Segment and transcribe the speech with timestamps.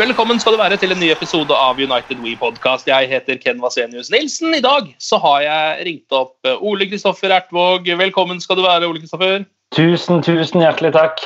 [0.00, 2.86] Velkommen skal du være til en ny episode av United We Podcast.
[2.88, 4.54] Jeg heter Ken Vasenius Nilsen.
[4.56, 7.90] I dag så har jeg ringt opp eh, Ole Kristoffer Ertvåg.
[8.00, 9.42] Velkommen skal du være, Ole Kristoffer.
[9.76, 11.20] Tusen, tusen hjertelig takk.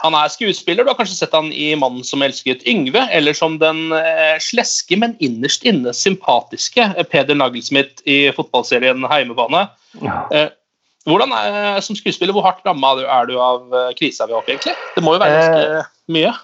[0.00, 0.82] Han er skuespiller.
[0.82, 4.98] Du har kanskje sett han i 'Mannen som elsket Yngve', eller som den eh, sleske,
[4.98, 9.68] men innerst inne sympatiske eh, Peder Nagelsmith i fotballserien Heimebane.
[10.02, 10.48] Ja.
[11.06, 14.74] hvordan er, som skuespiller, Hvor hardt ramma er du av krisa vi har oppe egentlig?
[14.96, 16.34] Det må jo være ganske mye?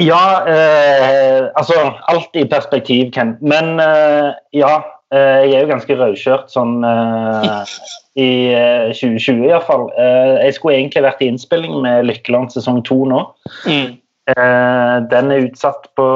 [0.00, 1.76] Ja, eh, altså
[2.08, 3.36] alt i perspektiv, Ken.
[3.40, 4.72] Men eh, ja,
[5.14, 7.74] eh, jeg er jo ganske rødkjørt sånn eh,
[8.20, 9.88] i eh, 2020 iallfall.
[10.00, 13.22] Eh, jeg skulle egentlig vært i innspilling med Lykkeland sesong to nå.
[13.68, 13.98] Mm.
[14.32, 16.08] Eh, den er utsatt på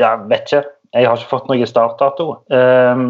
[0.00, 0.64] Ja, vet ikke.
[0.94, 2.30] Jeg har ikke fått noe startdato.
[2.54, 3.04] Eh,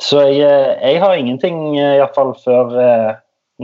[0.00, 3.14] så jeg, eh, jeg har ingenting eh, iallfall før eh,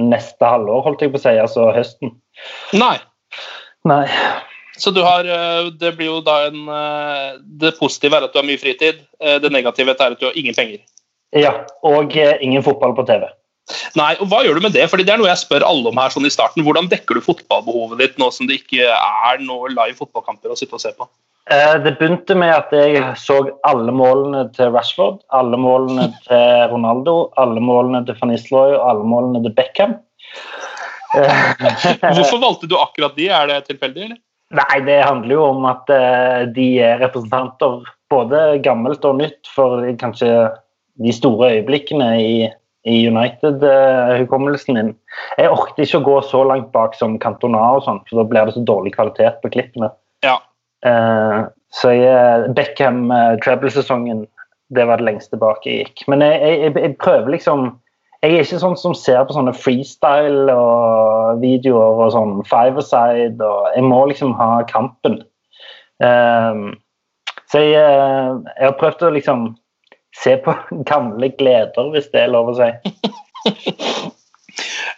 [0.00, 1.36] neste halvår, holdt jeg på å si.
[1.40, 2.16] Altså høsten.
[2.76, 2.96] Nei.
[3.88, 4.04] Nei.
[4.82, 8.40] Så du har, eh, det blir jo da en eh, Det positive er at du
[8.40, 9.04] har mye fritid.
[9.22, 10.82] eh, Det negative er at du har ingen penger.
[11.32, 11.52] Ja,
[11.86, 13.28] og ingen fotball på TV.
[13.96, 14.88] Nei, og Hva gjør du med det?
[14.90, 16.64] Fordi Det er noe jeg spør alle om her sånn i starten.
[16.66, 20.76] Hvordan dekker du fotballbehovet ditt nå som det ikke er noe live fotballkamper å sitte
[20.76, 21.06] og se på?
[21.48, 27.62] Det begynte med at jeg så alle målene til Rashford, alle målene til Ronaldo, alle
[27.62, 29.96] målene til Van Isloy og alle målene til Beckham.
[31.14, 33.28] Hvorfor valgte du akkurat de?
[33.28, 34.10] Er det tilfeldig?
[34.10, 34.20] eller?
[34.52, 39.84] Nei, det handler jo om at eh, de er representanter både gammelt og nytt for
[40.00, 40.28] kanskje
[41.00, 42.34] de store øyeblikkene i,
[42.84, 44.92] i United-hukommelsen min.
[45.40, 48.48] Jeg orket ikke å gå så langt bak som Cantona og sånn, for da blir
[48.48, 49.88] det så dårlig kvalitet på klippene.
[50.26, 50.36] Ja.
[50.84, 54.26] Uh, så jeg, Beckham uh, treble-sesongen,
[54.76, 56.04] det var det lengste bak jeg gikk.
[56.12, 57.70] Men jeg, jeg, jeg prøver liksom
[58.22, 63.48] Jeg er ikke sånn som ser på sånne freestyle og videoer og sånn five-a-side.
[63.74, 65.18] Jeg må liksom ha kampen.
[65.98, 66.76] Um,
[67.50, 68.30] så jeg, eh,
[68.60, 69.42] jeg har prøvd å liksom
[70.22, 70.54] se på
[70.90, 72.70] gamle gleder, hvis det er lov å si.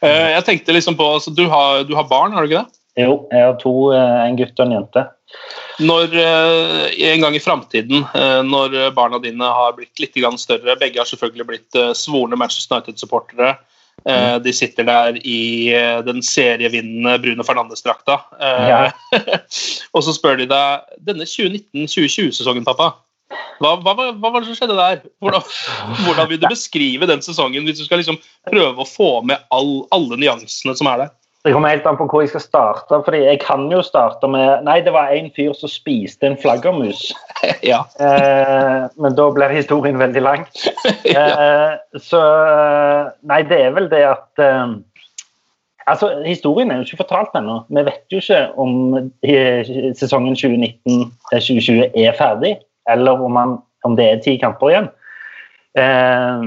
[0.05, 2.79] Eh, Jeg tenkte liksom på, altså, du, har, du har barn, har du ikke det?
[2.99, 5.03] Jo, jeg har to, eh, en gutt og en jente.
[5.83, 11.01] Når eh, En gang i framtiden, eh, når barna dine har blitt litt større Begge
[11.01, 13.57] har selvfølgelig blitt svorne Manchester United-supportere.
[14.07, 15.73] Eh, De sitter der i
[16.07, 18.21] den serievinnende Bruno Fernandes-drakta.
[18.39, 18.93] Ja.
[19.95, 22.93] og så spør de deg denne 2019-2020-sesongen, pappa.
[23.59, 25.03] Hva, hva, hva var det som skjedde der?
[25.23, 25.43] Hvordan,
[26.05, 29.81] hvordan vil du beskrive den sesongen hvis du skal liksom prøve å få med all,
[29.95, 31.15] alle nyansene som er der?
[31.45, 33.01] Det kommer helt an på hvor jeg skal starte.
[33.05, 37.11] fordi Jeg kan jo starte med Nei, det var en fyr som spiste en flaggermus.
[37.73, 37.83] ja.
[38.01, 40.49] Eh, men da blir historien veldig lang.
[41.15, 42.21] Eh, så
[43.29, 44.73] Nei, det er vel det at eh,
[45.87, 47.59] Altså, Historien er jo ikke fortalt ennå.
[47.69, 49.69] Vi vet jo ikke om eh,
[49.99, 52.55] sesongen 2019-2020 er ferdig,
[52.89, 54.89] eller om, man, om det er ti kamper igjen.
[55.77, 56.47] Eh,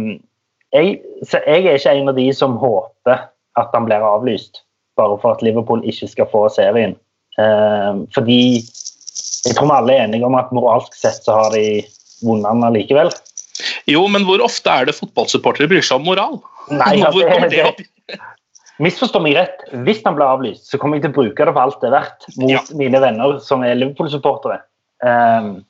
[0.74, 3.28] jeg, så jeg er ikke en av de som håper
[3.62, 4.64] at han blir avlyst,
[4.98, 6.96] bare for at Liverpool ikke skal få serien.
[7.38, 8.40] Eh, fordi
[9.48, 11.84] jeg tror vi alle er enige om at moralsk sett så har de
[12.26, 13.14] vunnet den allikevel.
[13.90, 16.40] Jo, men hvor ofte er det fotballsupportere bryr seg om moral?
[16.74, 17.24] Nei, altså.
[18.84, 21.64] Misforstå meg rett, hvis han blir avlyst, så kommer jeg til å bruke det for
[21.64, 22.62] alt det er verdt mot Ja.
[22.78, 24.60] mine venner som er Liverpool-supportere.
[25.02, 25.64] Um,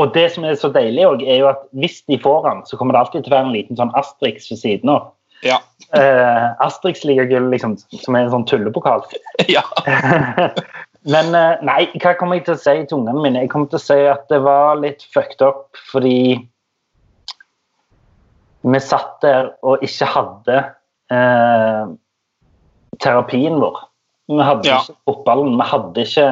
[0.00, 2.78] og det som er så deilig òg, er jo at hvis de får han, så
[2.80, 5.10] kommer det alltid til å være en liten sånn Asterix ved siden av.
[5.46, 5.58] Ja.
[5.90, 9.02] Uh, Asterix-ligagull, liksom, som er en sånn tullepokal.
[9.56, 9.64] ja.
[11.08, 13.44] Men eh, nei, hva kommer jeg til å si til ungene mine?
[13.46, 16.42] Jeg kommer til å si at det var litt fucked up fordi
[18.68, 20.58] vi satt der og ikke hadde
[21.16, 21.86] eh,
[23.00, 23.80] terapien vår.
[24.28, 24.82] Vi hadde Ja.
[24.82, 25.56] ikke fotballen.
[25.56, 26.28] Vi hadde ikke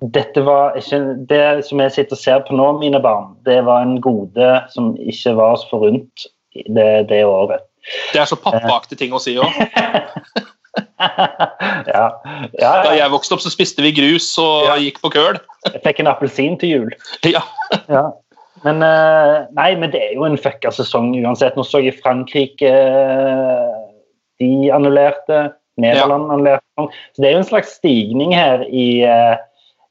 [0.00, 3.82] Dette var ikke Det som jeg sitter og ser på nå, mine barn, det var
[3.84, 7.64] en gode som ikke var oss forunt det, det året.
[8.12, 9.50] Det er så pappaaktig ting å si òg.
[11.90, 12.06] ja.
[12.60, 14.76] ja, Da jeg vokste opp, så spiste vi grus og Ja.
[14.80, 15.38] gikk på køl.
[15.72, 16.90] Jeg fikk en appelsin til jul.
[17.36, 17.42] Ja.
[17.88, 18.10] Ja.
[18.64, 21.56] Men, eh, nei, men det er jo en fucka sesong uansett.
[21.56, 23.78] Nå så jeg Frankrike eh,
[24.40, 25.54] De annullerte.
[25.80, 26.90] Nederland annullerte.
[27.16, 29.36] Så det er jo en slags stigning her i, eh,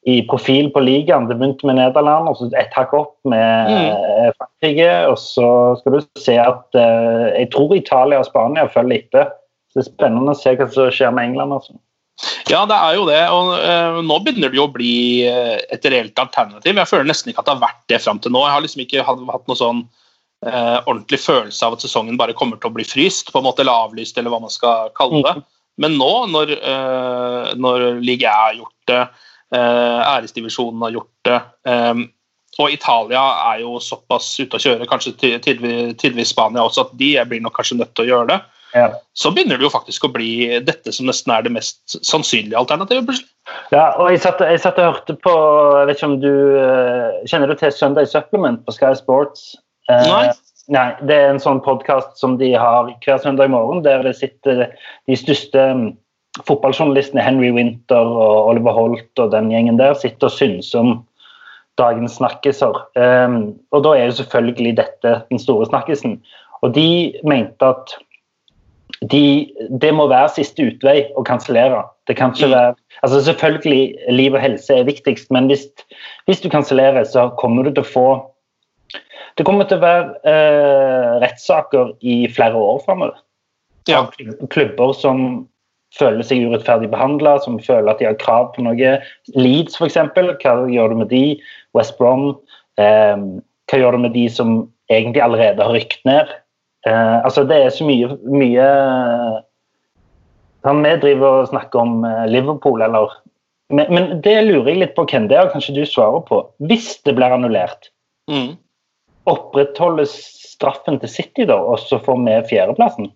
[0.07, 1.27] i profil på ligaen.
[1.27, 4.31] Det begynte med Nederland, og så ett hakk opp med mm.
[4.37, 4.93] Frankrike.
[5.11, 5.49] Og så
[5.81, 9.29] skal du se at eh, Jeg tror Italia og Spania følger etter.
[9.69, 11.59] Så det er spennende å se hva som skjer med England.
[11.59, 11.77] altså.
[12.49, 13.21] Ja, det er jo det.
[13.35, 14.95] Og eh, nå begynner det jo å bli
[15.29, 16.79] eh, et reelt alternativ.
[16.79, 18.43] Jeg føler nesten ikke at det har vært det fram til nå.
[18.47, 19.85] Jeg har liksom ikke hatt, hatt noe sånn
[20.47, 23.63] eh, ordentlig følelse av at sesongen bare kommer til å bli fryst, på en måte,
[23.63, 25.35] eller avlyst, eller hva man skal kalle det.
[25.79, 31.41] Men nå, når, eh, når Ligue har gjort det, eh, æresdivisjonen har gjort det,
[31.71, 31.93] eh,
[32.59, 33.21] og Italia
[33.53, 37.77] er jo såpass ute å kjøre, kanskje tidvis, Spania også, at de blir nok kanskje
[37.79, 38.39] nødt til å gjøre det
[38.75, 38.89] Ja.
[39.15, 43.05] så begynner det jo faktisk å bli dette som nesten er det mest sannsynlige alternativet.
[43.07, 43.29] plutselig.
[43.71, 45.33] Ja, og jeg satt, jeg satt og hørte på
[45.79, 49.55] jeg vet ikke om du eh, Kjenner du til Sunday Supplement på Sky Sports?
[49.89, 50.33] Eh, Nei.
[50.69, 50.95] nei.
[51.01, 54.67] Det er en sånn podkast som de har hver søndag morgen, der det sitter
[55.07, 55.95] de største
[56.45, 60.91] fotballjournalistene, Henry Winter og Oliver Holt og den gjengen der, sitter og synser om
[61.79, 62.75] dagens snakkiser.
[62.99, 66.19] Um, og da er jo selvfølgelig dette den store snakkisen.
[66.61, 67.95] Og de mente at
[69.11, 69.47] de,
[69.81, 71.85] det må være siste utvei å kansellere.
[72.07, 72.51] Det kan ikke Mm.
[72.51, 75.67] være altså Selvfølgelig, liv og helse er viktigst, men hvis,
[76.25, 78.09] hvis du kansellerer, så kommer du til å få
[79.37, 83.15] Det kommer til å være eh, rettssaker i flere år framover.
[83.87, 84.05] Ja.
[84.49, 85.47] Klubber som
[85.97, 88.91] føler seg urettferdig behandla, som føler at de har krav på noe.
[89.35, 89.97] Leeds, f.eks.
[89.97, 91.23] Hva gjør du med de?
[91.77, 92.35] West Brom.
[92.81, 93.17] Eh,
[93.69, 94.59] hva gjør du med de som
[94.91, 96.29] egentlig allerede har rykt ned?
[96.87, 98.67] Eh, altså Det er så mye, mye
[100.63, 103.11] Han Vi driver og snakker om eh, Liverpool, eller
[103.69, 105.27] men, men det lurer jeg litt på, Ken.
[105.29, 106.39] Det har kanskje du svarer på.
[106.65, 107.91] Hvis det blir annullert,
[108.29, 108.57] Mm.
[109.25, 110.11] opprettholdes
[110.53, 113.07] straffen til City da, og så får vi fjerdeplassen?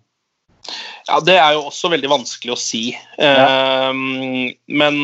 [1.08, 2.82] Ja, Det er jo også veldig vanskelig å si.
[3.20, 5.00] Ehm, men,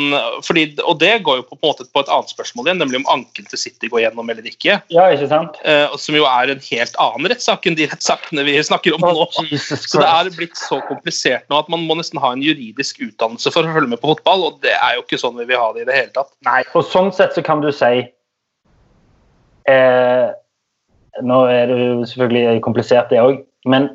[0.46, 3.00] fordi, og det går jo på, på, en måte på et annet spørsmål igjen, nemlig
[3.02, 4.78] om anken til City går gjennom eller ikke.
[4.94, 5.60] Ja, ikke sant?
[5.68, 9.28] Eh, som jo er en helt annen rettssak enn de rettssakene vi snakker om nå.
[9.60, 13.52] Så det er blitt så komplisert nå at man må nesten ha en juridisk utdannelse
[13.52, 15.70] for å følge med på fotball, og det er jo ikke sånn vi vil ha
[15.76, 16.32] det i det hele tatt.
[16.48, 18.06] Nei, og sånn sett så kan du si
[19.68, 20.26] eh,
[21.26, 23.90] Nå er det jo selvfølgelig komplisert, det òg, men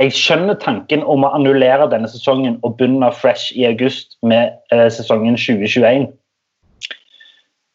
[0.00, 4.88] jeg skjønner tanken om å annullere denne sesongen og begynne fresh i august med eh,
[4.92, 6.06] sesongen 2021.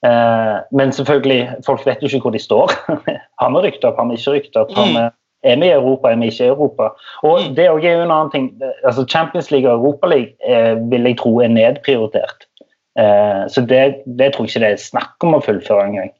[0.06, 2.74] Eh, men selvfølgelig, folk vet jo ikke hvor de står.
[3.42, 4.74] har vi rykket opp, har vi ikke rykket opp?
[4.78, 5.06] Har vi,
[5.46, 6.90] er vi i Europa, er vi ikke i Europa?
[7.30, 8.50] Og det er jo en annen ting.
[8.84, 12.50] altså Champions League og Europa League eh, vil jeg tro er nedprioritert.
[12.98, 16.12] Eh, så det, det tror jeg ikke det er snakk om å fullføre engang.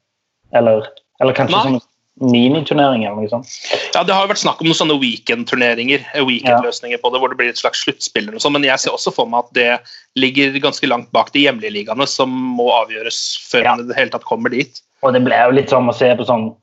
[0.54, 0.86] Eller,
[1.18, 1.66] eller kanskje Nei.
[1.66, 1.84] sånn
[2.20, 3.50] miniturnering eller noe sånt.
[3.94, 7.28] Ja, Det har jo vært snakk om noen sånne weekend-turneringer, eh, weekend-løsninger på det, hvor
[7.28, 8.24] det blir et slags sluttspill.
[8.24, 9.80] eller noe sånt, Men jeg ser også for meg at det
[10.16, 13.76] ligger ganske langt bak de hjemlige ligaene, som må avgjøres før Ja.
[13.76, 14.80] man i det hele tatt kommer dit.
[15.02, 16.54] Og det ble jo litt som å se på sånn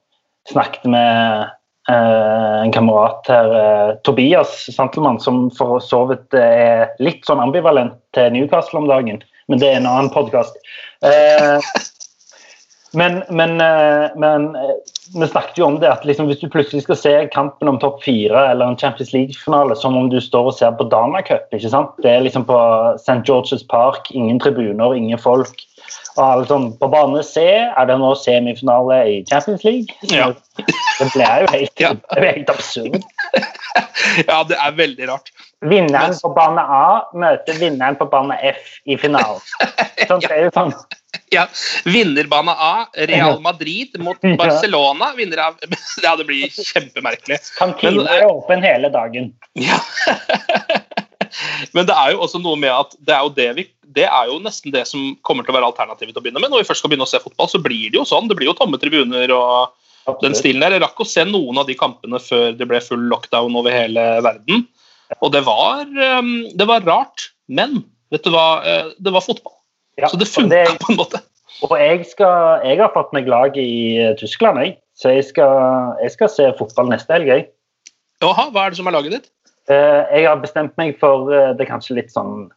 [0.45, 1.51] Snakket med
[1.89, 7.97] Uh, en kamerat her, uh, Tobias Santelmann, som for så vidt er litt sånn ambivalent
[8.15, 9.21] til Newcastle om dagen.
[9.49, 10.55] Men det er en annen podkast.
[11.03, 11.59] Eh,
[12.93, 14.75] men, men, eh, men eh,
[15.19, 18.03] vi snakket jo om det at liksom, hvis du plutselig skal se kampen om topp
[18.05, 21.47] fire eller en Champions League-finale som om du står og ser på Dana Cup.
[21.53, 21.93] ikke sant?
[22.05, 22.57] Det er liksom på
[23.01, 23.21] St.
[23.25, 25.65] George's Park, ingen tribuner, ingen folk.
[26.15, 29.97] Og alle sånn, På bane C er det nå semifinale i Champions League.
[30.13, 30.29] Ja.
[30.57, 33.01] Det blir jo helt, helt absurd.
[34.27, 35.31] Ja, det er veldig rart.
[35.63, 39.39] Vinneren på bane A møter vinneren på bane F i finalen.
[40.09, 40.73] Sånn, det er jo sånn.
[41.33, 41.45] Ja,
[41.85, 45.13] Vinnerbane A, Real Madrid mot Barcelona.
[45.17, 45.61] Vinner av
[46.03, 47.39] Ja, det blir kjempemerkelig.
[47.57, 49.31] Kantina er åpen hele dagen.
[49.57, 49.79] Ja.
[51.73, 54.29] Men det er jo også noe med at det er jo det vi det er
[54.31, 56.49] jo nesten det som kommer til å være alternativet å begynne med.
[56.49, 58.25] Når vi først skal begynne å se fotball, så blir det jo sånn.
[58.25, 60.73] Det blir jo tomme tribuner og den stilen der.
[60.73, 64.07] Jeg rakk å se noen av de kampene før det ble full lockdown over hele
[64.25, 64.65] verden.
[65.21, 65.83] Og det var,
[66.19, 67.83] um, det var rart, men
[68.13, 69.55] vet du hva, Eh, det var fotball.
[69.99, 71.21] Ja, Så det funka på en måte.
[71.61, 74.77] Og jeg, skal, jeg har fått meg lag i eh, Tyskland, jeg.
[74.97, 77.45] Så jeg skal, jeg skal se fotball neste helg, jeg.
[78.23, 79.29] Jaha, hva er det som er laget ditt?
[79.69, 82.49] Eh, Jeg har bestemt meg for Det er kanskje litt sånn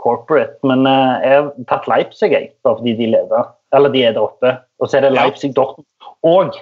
[0.00, 2.50] corporate, men jeg har tatt Leipzig, jeg.
[2.66, 3.50] Bare fordi de leder.
[3.74, 4.56] Eller de er der oppe.
[4.82, 5.86] Og så er det Leipzig-Dortmund.
[6.26, 6.56] Og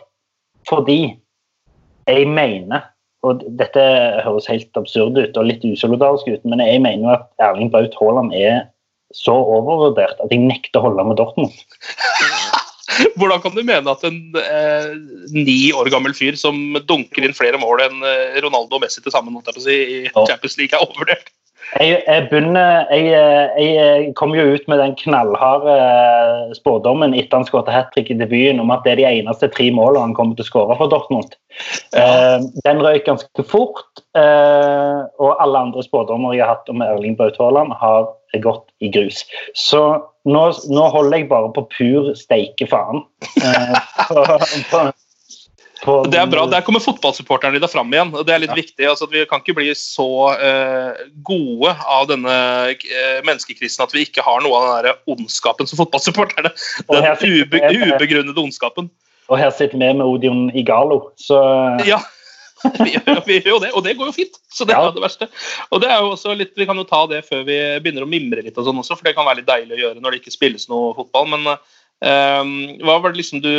[0.69, 1.17] fordi
[2.07, 2.91] jeg mener
[3.23, 3.83] og dette
[4.26, 7.95] høres helt absurd ut og litt usolidarisk ut, men jeg mener jo at Erling Braut
[8.00, 8.64] Haaland er
[9.14, 11.55] så overvurdert at jeg nekter å holde med Dortmund.
[13.17, 14.91] Hvordan kan du mene at en eh,
[15.33, 19.14] ni år gammel fyr som dunker inn flere mål enn eh, Ronaldo og Messi til
[19.14, 20.00] sammen holdt jeg på å si, i.
[20.29, 21.31] Champions League, er overvurdert?
[21.81, 25.76] Jeg, jeg, begynner, jeg, jeg, jeg kom jo ut med den knallharde
[26.59, 29.71] spådommen etter han skåret hat trick i debuten om at det er de eneste tre
[29.73, 31.33] målene han kommer til å skåre for Dortmund.
[31.97, 37.17] Eh, den røyk ganske fort, eh, og alle andre spådommer jeg har hatt om Erling
[37.17, 38.11] Braut Haaland, har
[38.45, 39.25] gått i grus.
[39.57, 39.83] Så
[40.29, 43.05] nå, nå holder jeg bare på pur steike faen.
[43.41, 43.79] Eh,
[44.12, 44.38] på, på,
[44.73, 44.85] på,
[45.83, 46.45] Det er bra.
[46.47, 48.12] Der kommer fotballsupporterne dine fram igjen.
[48.15, 48.87] og Det er litt viktig.
[48.87, 52.37] altså at Vi kan ikke bli så uh, gode av denne
[52.71, 56.55] uh, menneskekrisen at vi ikke har noe av den der ondskapen som fotballsupporterne.
[56.87, 58.91] Den ube, ubegrunnede ondskapen.
[59.31, 61.41] Og her sitter vi med Odion Igalo, så
[61.89, 61.99] Ja,
[62.85, 64.39] vi gjør, vi gjør jo det, og det går jo fint.
[64.53, 64.87] Så det Ja.
[64.87, 65.29] er det verste.
[65.73, 68.11] Og det er jo også litt, Vi kan jo ta det før vi begynner å
[68.11, 70.21] mimre litt, og sånn også, for det kan være litt deilig å gjøre når det
[70.23, 71.27] ikke spilles noe fotball.
[71.27, 71.57] Men eh,
[72.02, 73.52] hva, var liksom du,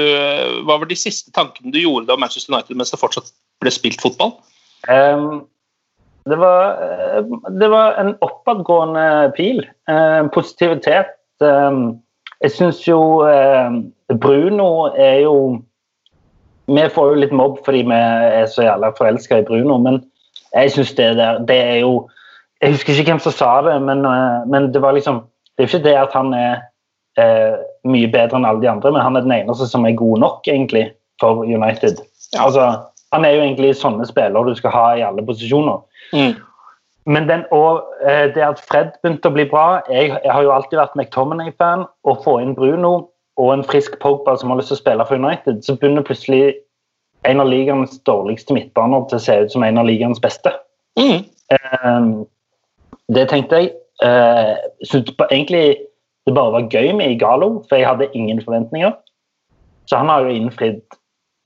[0.67, 3.31] hva var de siste tankene du gjorde om Manchester United mens det fortsatt
[3.63, 4.33] ble spilt fotball?
[4.91, 5.45] Um,
[6.25, 7.23] det, var, eh,
[7.59, 9.65] det var en oppadgående pil.
[9.89, 11.15] Ehm, positivitet.
[11.43, 11.99] Ehm,
[12.41, 15.61] jeg syns jo ehm, Bruno er jo
[16.67, 19.97] Vi får jo litt mobb fordi vi er så jævla forelska i Bruno, men
[20.53, 22.09] jeg syns det der Det er jo
[22.61, 25.67] Jeg husker ikke hvem som sa det, men, eh, men det var liksom Det er
[25.67, 26.61] jo ikke det at han er
[27.87, 30.47] mye bedre enn alle de andre, men han er den eneste som er god nok,
[30.47, 30.87] egentlig,
[31.21, 31.99] for United.
[32.39, 32.69] Altså,
[33.13, 35.83] han er jo egentlig sånne spillere du skal ha i alle posisjoner.
[37.05, 40.53] Men den, og eh, det at Fred begynte å bli bra Jeg, jeg har jo
[40.55, 41.83] alltid vært McTominay-fan.
[41.83, 42.93] Å få inn Bruno
[43.41, 46.53] og en frisk Pogba som har lyst til å spille for United, så begynner plutselig
[47.27, 50.53] en av ligaens dårligste midtbaner til å se ut som en av ligaens beste.
[51.51, 52.05] Eh,
[53.15, 53.73] det tenkte jeg.
[54.03, 54.53] Eh,
[54.87, 55.65] så egentlig
[56.27, 58.93] det bare var gøy med Igalo, for jeg hadde ingen forventninger.
[59.89, 60.83] Så han har jo innfridd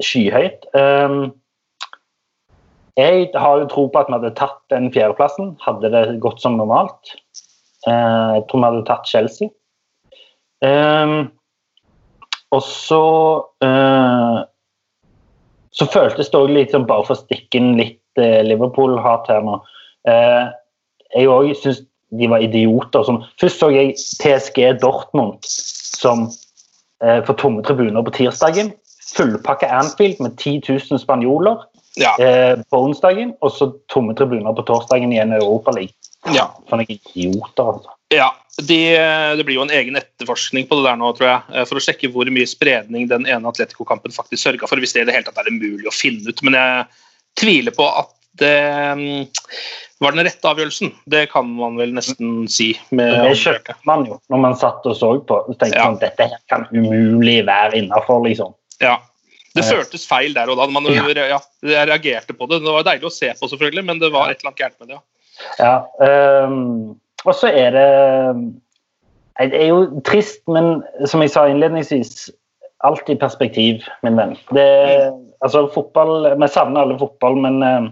[0.03, 0.67] skyhøyt.
[0.77, 1.15] Eh,
[2.97, 6.57] jeg har jo tro på at vi hadde tatt den fjerdeplassen, hadde det gått som
[6.57, 7.15] normalt.
[7.87, 9.49] Eh, jeg tror vi hadde tatt Chelsea.
[10.65, 11.17] Eh,
[12.55, 13.03] og så
[13.61, 14.37] eh,
[15.77, 19.43] Så føltes det òg litt som bare for å stikke inn litt eh, Liverpool-hat her
[19.45, 19.59] nå.
[20.07, 21.83] Jeg òg syns
[22.15, 23.03] de var idioter.
[23.03, 26.27] Som, først så jeg TSG Dortmund som
[27.03, 28.71] eh, for tomme tribuner på tirsdagen.
[29.15, 31.63] Fullpakka Anfield med 10 000 spanjoler
[31.97, 32.13] Ja.
[32.21, 35.93] eh, på onsdagen, og så tomme tribuner på torsdagen i en Europaliga.
[36.33, 36.49] Ja.
[36.71, 37.93] Noen idioter, altså.
[38.13, 38.77] Ja, de,
[39.37, 41.83] det blir jo en egen etterforskning på det der nå, tror jeg, eh, for å
[41.83, 45.27] sjekke hvor mye spredning den ene Atletico-kampen faktisk sørga for, hvis det i det hele
[45.27, 46.43] tatt er mulig å finne ut.
[46.45, 46.85] Men jeg
[47.41, 48.53] tviler på at det
[48.99, 49.27] mm,
[50.03, 50.91] var den rette avgjørelsen.
[51.09, 52.71] Det kan man vel nesten si.
[52.95, 55.41] Med Det kjøpte man jo når man satt og så på.
[55.47, 55.87] og tenkte Ja.
[55.89, 58.53] sånn, dette kan umulig være innafor, liksom.
[58.83, 58.99] Ja.
[59.57, 60.67] Det føltes feil der og da.
[60.69, 61.07] Man, Ja.
[61.09, 61.39] ja.
[61.63, 62.61] jeg reagerte på det.
[62.61, 64.89] Det var deilig å se på, selvfølgelig, men det var et eller annet gærent med
[64.93, 64.99] det.
[65.59, 65.85] ja.
[66.01, 68.53] Ehm, og så er det
[69.37, 72.29] Det er jo trist, men som jeg sa innledningsvis,
[72.85, 74.35] alt i perspektiv, min venn.
[74.53, 75.13] Det,
[75.45, 77.89] altså, fotball, Vi savner alle fotball, men eh,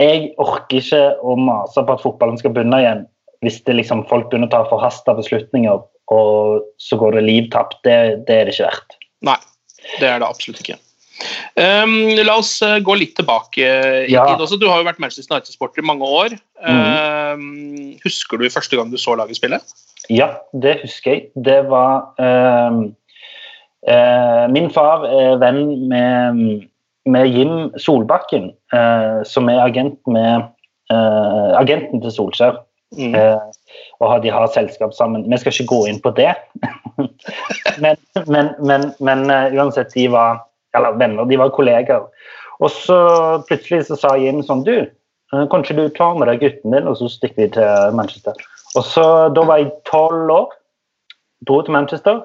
[0.00, 3.06] jeg orker ikke å mase på at fotballen skal begynne igjen
[3.44, 5.78] hvis det liksom folk begynner å ta forhasta beslutninger,
[6.12, 7.78] og så går det liv tapt.
[7.86, 7.94] Det,
[8.28, 8.96] det er det ikke verdt.
[9.24, 9.38] Nei,
[10.00, 10.76] det er det absolutt ikke.
[11.56, 14.24] Um, la oss eh, gå litt tilbake i Ja.
[14.28, 14.58] tid også.
[14.60, 16.36] Du har jo vært Manchester United-sporter i mange år.
[16.64, 19.60] Um, husker du første gang du så laget spille?
[20.12, 21.28] Ja, det husker jeg.
[21.36, 22.82] Det var um,
[23.88, 26.44] uh, Min far er venn med,
[27.08, 30.42] med Jim Solbakken, eh, som er agent med
[30.92, 32.60] eh, agenten til Solskjær.
[32.98, 33.14] Mm.
[33.14, 33.38] Eh,
[34.02, 35.24] og de har selskap sammen.
[35.30, 36.32] Vi skal ikke gå inn på det.
[37.82, 40.42] men men, men, men uh, uansett, de var
[40.76, 42.06] eller venner, de var kollegaer.
[42.60, 42.98] Og så
[43.48, 44.74] plutselig så sa Jim sånn Du,
[45.30, 48.36] kanskje kan ikke du ta med deg gutten din, og så stikker vi til Manchester.
[48.76, 49.04] Og så,
[49.34, 50.52] Da var jeg tolv år,
[51.48, 52.20] dro til Manchester.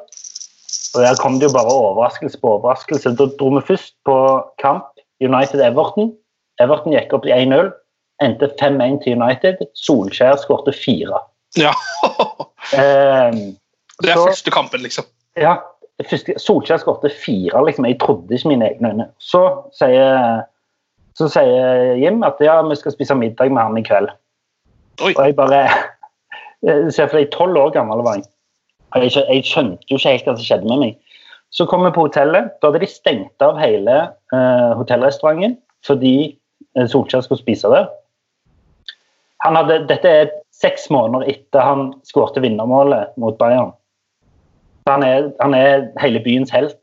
[0.96, 3.16] Og Der kom det jo bare overraskelse på overraskelse.
[3.20, 4.16] Da dro vi først på
[4.62, 4.86] kamp
[5.24, 6.14] United-Everton.
[6.60, 7.72] Everton gikk opp i 1-0.
[8.24, 9.58] Endte 5-1 til United.
[9.76, 11.20] Solskjær skårte fire.
[11.60, 11.72] Ja.
[12.74, 13.32] Eh,
[14.02, 15.06] Det er Så- første kampen, liksom.
[15.38, 15.56] ja,
[16.10, 17.66] første, Solskjær skårte fire.
[17.66, 17.86] liksom.
[17.86, 19.06] Jeg trodde ikke mine egne øyne.
[19.20, 19.42] Så
[19.78, 20.42] sier,
[21.16, 24.10] så sier Jim at ja, vi skal spise middag med han i kveld.
[25.04, 25.14] Oi.
[25.18, 25.70] Og jeg bare
[26.92, 28.24] Se for deg, tolv år gammel var jeg.
[28.96, 31.20] Jeg, jeg skjønte jo ikke helt hva som skjedde med meg.
[31.56, 32.56] Så kom vi på hotellet.
[32.60, 34.00] Da hadde de stengt av hele
[34.36, 36.16] eh, hotellrestauranten fordi
[36.76, 37.90] eh, Solskjær skulle spise der.
[39.46, 43.76] Hadde, dette er seks måneder etter han skårte vinnermålet mot Bayern.
[44.90, 46.80] Han er, han er hele byens helt.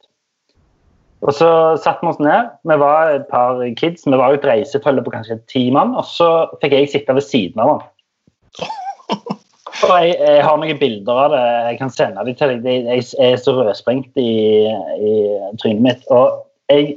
[1.23, 2.50] Og så satte vi oss ned.
[2.66, 4.07] Vi var et par kids.
[4.07, 5.95] Vi var et reisefølge på kanskje ti mann.
[5.99, 6.31] Og så
[6.62, 9.38] fikk jeg sitte ved siden av han.
[9.83, 11.43] Og jeg, jeg har noen bilder av det.
[11.69, 12.87] Jeg kan sende dem til deg.
[12.87, 14.35] Jeg er så rødsprengt i,
[14.69, 15.15] i
[15.62, 16.05] trynet mitt.
[16.15, 16.97] Og jeg,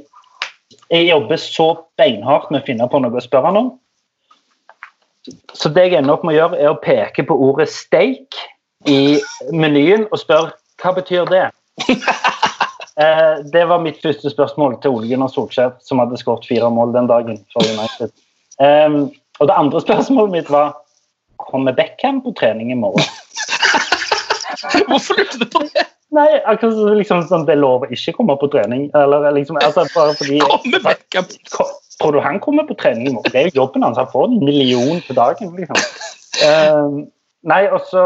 [0.92, 3.72] jeg jobber så beinhardt med å finne på noe å spørre han om.
[5.56, 8.38] Så det jeg ender opp med å gjøre, er å peke på ordet steak
[8.86, 9.18] i
[9.50, 11.46] menyen og spørre hva betyr det?
[12.96, 16.94] Eh, det var mitt første spørsmål til Ole Gunnar Solskjær, som hadde skåret fire mål
[16.94, 18.08] den dagen for United.
[18.56, 20.78] Um, og det andre spørsmålet mitt var
[21.50, 23.04] kommer Beckham på trening i morgen.
[24.88, 25.86] Hvorfor lurte du på det?
[26.16, 28.86] Nei, akkurat liksom, sånn, det er lov å ikke komme på trening.
[28.96, 31.28] Eller liksom, altså, bare fordi Kommer Beckham?
[31.96, 33.32] Tror du han kommer på trening i morgen?
[33.32, 33.98] Det er jo jobben hans.
[34.00, 35.54] Han får en million til dagen.
[35.56, 35.80] liksom.
[36.42, 37.06] Uh,
[37.52, 38.04] nei, og så,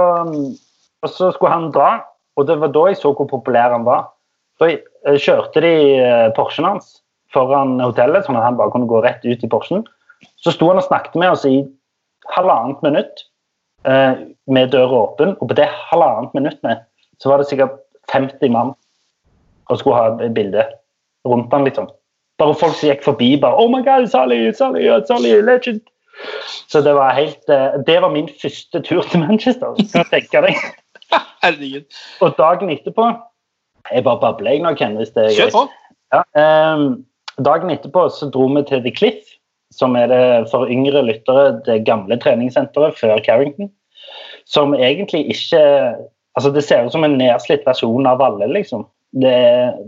[1.03, 1.93] og så skulle han dra,
[2.39, 4.13] og det var da jeg så hvor populær han var.
[4.61, 7.01] Så eh, kjørte de eh, Porschen hans
[7.35, 9.87] foran hotellet, sånn at han bare kunne gå rett ut i Porschen.
[10.43, 11.63] Så sto han og snakket med oss i
[12.35, 13.25] halvannet minutt
[13.89, 16.85] eh, med døra åpen, og på det halvannet minuttet
[17.21, 17.79] så var det sikkert
[18.13, 18.75] 50 mann
[19.71, 20.65] og skulle ha et bilde
[21.29, 21.89] rundt han, liksom.
[22.41, 25.83] Bare folk som gikk forbi bare Oh my God, Sally, Sally, Sally, legend!
[26.69, 29.77] Så det var helt eh, Det var min første tur til Manchester.
[29.93, 30.57] Kan du tenke deg.
[31.45, 32.01] Herregud.
[32.21, 33.07] Og dagen etterpå
[33.91, 35.67] Jeg bare babler jeg nå, Ken, hvis det er Kjør på.
[36.15, 36.87] Ja, eh,
[37.45, 39.37] dagen etterpå så dro vi til The Cliff,
[39.73, 43.71] som er det for yngre lyttere det gamle treningssenteret før Carrington.
[44.51, 45.61] Som egentlig ikke
[46.39, 48.85] Altså, det ser ut som en nedslitt versjon av alle, liksom.
[49.19, 49.39] Det,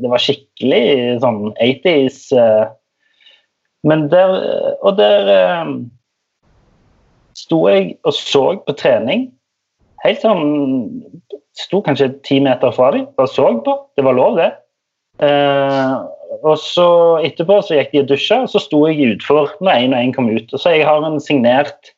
[0.02, 2.64] det var skikkelig sånn 80s eh,
[3.86, 4.32] Men der
[4.82, 5.70] Og der eh,
[7.38, 9.28] sto jeg og så på trening.
[10.02, 10.42] Helt sånn
[11.62, 13.74] Sto kanskje ti meter fra dem, bare så på.
[13.96, 14.48] Det var lov, det.
[15.20, 15.96] Eh,
[16.40, 16.86] og så
[17.22, 20.14] etterpå så gikk de og dusja, og så sto jeg utfor når én og én
[20.16, 20.48] kom ut.
[20.48, 21.92] Og så jeg har en signert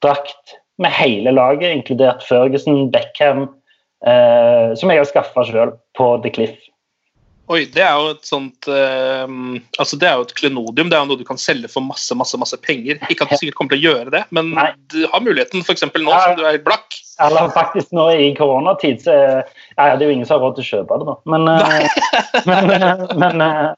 [0.00, 3.46] drakt med hele laget, inkludert Ferguson, Beckham,
[4.06, 6.56] eh, som jeg har skaffa sjøl på The Cliff.
[7.46, 9.34] Oi, det er jo et sånt eh,
[9.78, 10.88] altså Det er jo et klenodium.
[10.90, 12.98] Det er jo noe du kan selge for masse masse, masse penger.
[13.06, 14.72] Ikke at du sikkert kommer til å gjøre det, men Nei.
[14.90, 15.86] du har muligheten f.eks.
[15.94, 16.22] nå Ja.
[16.24, 16.98] som du er blakk.
[17.22, 20.66] Eller faktisk nå i koronatid så ja, Det er jo ingen som har råd til
[20.66, 21.16] å kjøpe det, da.
[21.32, 21.86] Men, eh,
[22.50, 23.70] men, eh, men, eh,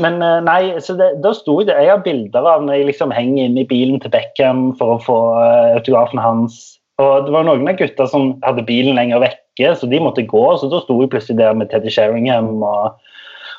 [0.00, 1.76] men eh, nei, så det, da sto det.
[1.76, 5.02] Jeg har bilder av når jeg liksom henger inne i bilen til Beckham for å
[5.02, 6.62] få eh, autografen hans.
[7.02, 10.44] Og det var noen av gutta som hadde bilen lenger vekke, så de måtte gå.
[10.60, 13.00] Så da sto jeg plutselig der med Teddy Sheringham og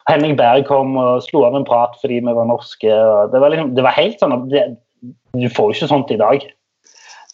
[0.09, 2.99] Henning Berg kom og slo av en prat fordi vi var norske.
[3.31, 4.67] Det, var liksom, det var helt sånn at det,
[5.35, 6.45] Du får jo ikke sånt i dag.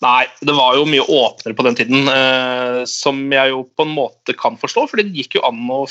[0.01, 3.93] Nei, det var jo mye åpnere på den tiden, eh, som jeg jo på en
[3.93, 5.83] måte kan forstå, for det gikk jo an å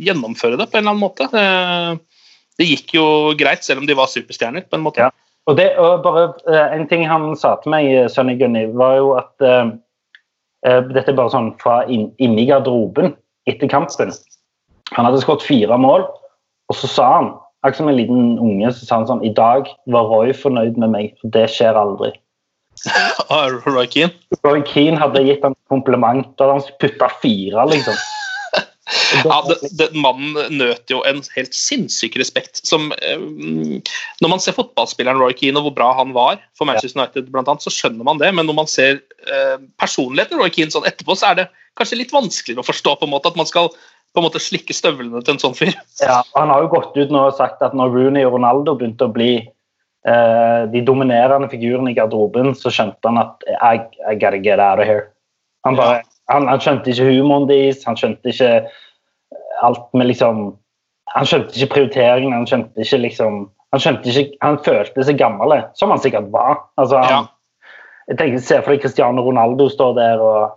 [0.00, 1.26] gjennomføre det på en eller annen måte.
[1.28, 2.17] Eh,
[2.58, 3.06] det gikk jo
[3.38, 5.06] greit, selv om de var superstjerner, på en måte.
[5.06, 5.12] Ja.
[5.48, 8.98] Og det, og bare uh, En ting han sa til meg, eh, Sonny Gunny, var
[8.98, 9.70] jo at uh,
[10.66, 13.14] uh, Dette er bare sånn fra inn, inni garderoben
[13.48, 14.12] etter kampen.
[14.92, 16.04] Han hadde skåret fire mål,
[16.68, 17.30] og så sa han,
[17.64, 20.92] akkurat som en liten unge, så sa han sånn I dag var Roy fornøyd med
[20.92, 22.12] meg, for det skjer aldri.
[23.28, 24.14] Ah, Roy Keane.
[24.44, 27.96] Roy Keane hadde gitt ham kompliment, da hadde han putta fire, liksom.
[29.24, 29.38] Ja,
[29.80, 32.62] den mannen nøt jo en helt sinnssyk respekt.
[32.66, 33.20] Som, eh,
[34.22, 37.50] når man ser fotballspilleren Roy Keane og hvor bra han var for Manchester United, blant
[37.50, 38.32] annet, så skjønner man det.
[38.34, 41.46] Men når man ser eh, personligheten Roy Keane sånn etterpå, så er det
[41.78, 43.70] kanskje litt vanskeligere å forstå på en måte at man skal
[44.14, 45.74] på en måte slikke støvlene til en sånn fyr.
[46.02, 49.08] Ja, Han har jo gått ut nå og sagt at når Rooney og Ronaldo begynte
[49.08, 53.76] å bli eh, de dominerende figurene i garderoben, så skjønte han at I,
[54.08, 55.10] I gotta get out of here.
[55.66, 58.52] Han, bare, han, han skjønte ikke humoren deres, han skjønte ikke
[59.66, 60.42] alt med liksom
[61.16, 63.38] Han skjønte ikke prioriteringen, han skjønte ikke liksom
[63.72, 66.62] Han skjønte ikke, han følte seg gammel, som han sikkert var.
[66.80, 67.70] Altså, han, Ja.
[68.08, 70.54] jeg tenker, Se for deg Cristiano Ronaldo står der og,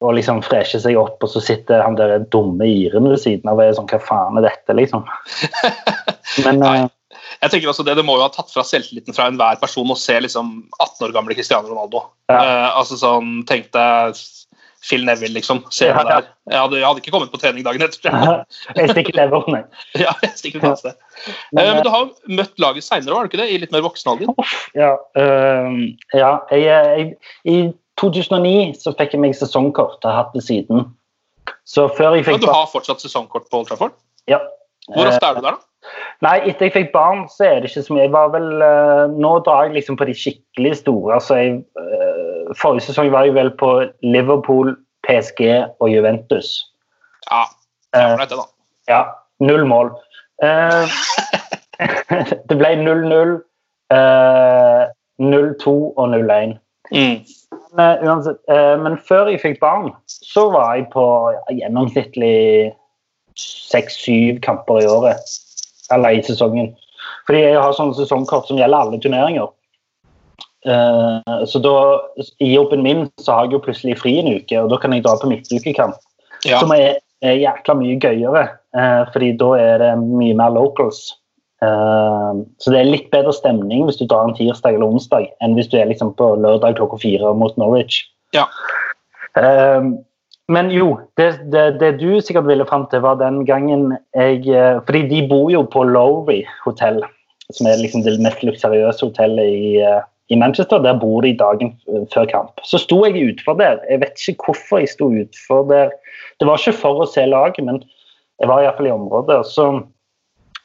[0.00, 3.60] og liksom fresher seg opp, og så sitter han der dumme iren ved siden av
[3.60, 5.04] og er sånn Hva faen er dette, liksom?
[6.46, 6.74] Men Nei.
[6.82, 6.88] eh,
[7.42, 9.96] Jeg tenker også Det det må jo ha tatt fra selvtilliten fra enhver person å
[9.98, 12.04] se liksom 18 år gamle Cristiano Ronaldo.
[12.32, 12.40] Ja.
[12.40, 14.16] Uh, altså sånn, Tenk deg
[14.80, 15.58] Phil Neville, liksom.
[15.76, 18.14] Jeg hadde, jeg hadde ikke kommet på trening dagen etter.
[18.78, 19.66] jeg stikker nedover meg.
[20.04, 20.96] ja, jeg stikker til sted.
[21.52, 23.50] Men, Eh, Men du har jo møtt laget seinere, har du ikke det?
[23.52, 24.54] I litt mer voksen alder?
[24.78, 25.82] Ja, øhm,
[26.16, 27.10] ja jeg, jeg,
[27.44, 27.58] I
[28.00, 29.98] 2009 så fikk jeg meg sesongkort.
[30.00, 30.86] Jeg har hatt det siden.
[31.68, 33.92] Så før jeg Men fikk du har fortsatt sesongkort på Old Trafford?
[34.30, 34.40] ja.
[34.90, 35.66] Hvor ofte Eh, er du der, da?
[36.24, 38.02] Nei, etter jeg fikk barn, så er det ikke så mye.
[38.06, 41.14] Jeg var vel, øh, nå drar jeg liksom på de skikkelig store.
[41.14, 43.70] Altså jeg, øh, forrige sesong var jeg vel på
[44.02, 44.74] Liverpool,
[45.06, 45.42] PSG
[45.80, 46.66] og Juventus.
[47.30, 47.44] Ja,
[47.94, 48.46] Jeg det er det, da.
[48.88, 49.02] Ja,
[49.40, 49.92] null mål.
[50.42, 50.88] Eh,
[52.48, 53.36] det ble 0-0,
[53.94, 54.82] eh,
[55.20, 56.58] 0-2 og 0-1.
[56.90, 57.22] Mm.
[57.76, 62.72] Men, eh, uansett, eh, men før jeg fikk barn, så var jeg på ja, gjennomsnittlig
[63.38, 65.38] seks-syv kamper i året.
[65.90, 66.74] Eller i sesongen.
[67.26, 69.50] Fordi jeg har sånne sesongkort som gjelder alle turneringer.
[70.66, 71.76] Eh, så da,
[72.38, 75.04] i jobben min så har jeg jo plutselig fri en uke, og da kan jeg
[75.06, 75.96] dra på midtukekamp.
[76.44, 76.60] Ja.
[76.60, 78.44] Som er, er jækla mye gøyere,
[78.76, 81.02] eh, fordi da er det mye mer locals.
[81.64, 85.56] Eh, så det er litt bedre stemning hvis du drar en tirsdag eller onsdag, enn
[85.56, 88.04] hvis du er liksom på lørdag klokka fire mot Norwich.
[88.36, 88.46] Ja.
[89.40, 89.90] Eh,
[90.50, 94.42] men jo, det, det, det du sikkert ville fram til, var den gangen jeg
[94.82, 96.98] Fordi de bor jo på Lowry hotell,
[97.54, 99.84] som er liksom det mest luksuriøse hotellet i,
[100.30, 100.78] i Manchester.
[100.82, 101.74] Der bor de dagen
[102.14, 102.62] før kamp.
[102.64, 103.82] Så sto jeg utenfor der.
[103.90, 105.94] Jeg vet ikke hvorfor jeg sto utenfor der.
[106.40, 107.82] Det var ikke for å se laget, men
[108.40, 109.42] jeg var iallfall i området.
[109.46, 109.68] så,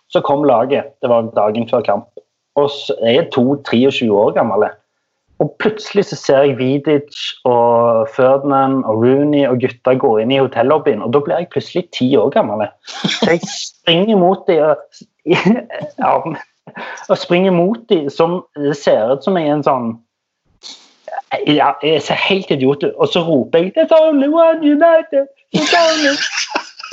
[0.09, 0.93] så kom laget.
[1.01, 2.09] Det var dagen før kamp.
[2.55, 4.69] Og så er jeg to 23 år gammel.
[5.43, 10.39] Og plutselig så ser jeg Vidic og Ferdinand og Rooney og gutta gå inn i
[10.39, 12.63] hotellobbyen, og da blir jeg plutselig ti år gammel.
[12.87, 15.01] Så jeg springer mot dem og,
[15.99, 16.13] ja,
[17.09, 19.93] og springer mot dem som det ser ut som jeg er en sånn
[21.47, 25.73] ja, Jeg ser helt idiot ut, og så roper jeg 'It's only one United!' It's
[25.75, 26.15] only...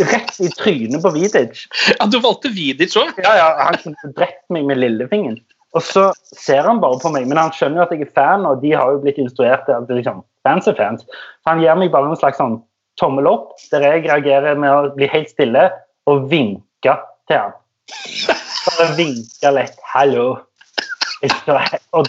[0.01, 1.67] Rett i trynet på Vidic.
[1.99, 3.13] ja, Du valgte Vidic òg?
[3.23, 5.39] Ja, ja, Han kunne drept meg med lillefingeren.
[5.77, 8.47] Og så ser han bare på meg, men han skjønner jo at jeg er fan,
[8.49, 11.05] og de har jo blitt instruert til at liksom, fans er fans.
[11.05, 12.59] Så han gir meg bare en slags sånn
[13.01, 15.71] tommel opp, der jeg reagerer med å bli helt stille
[16.11, 16.97] og vinke
[17.29, 17.57] til han.
[18.67, 19.79] Bare vinker litt.
[19.93, 20.41] 'Hallo'.
[21.23, 22.09] Og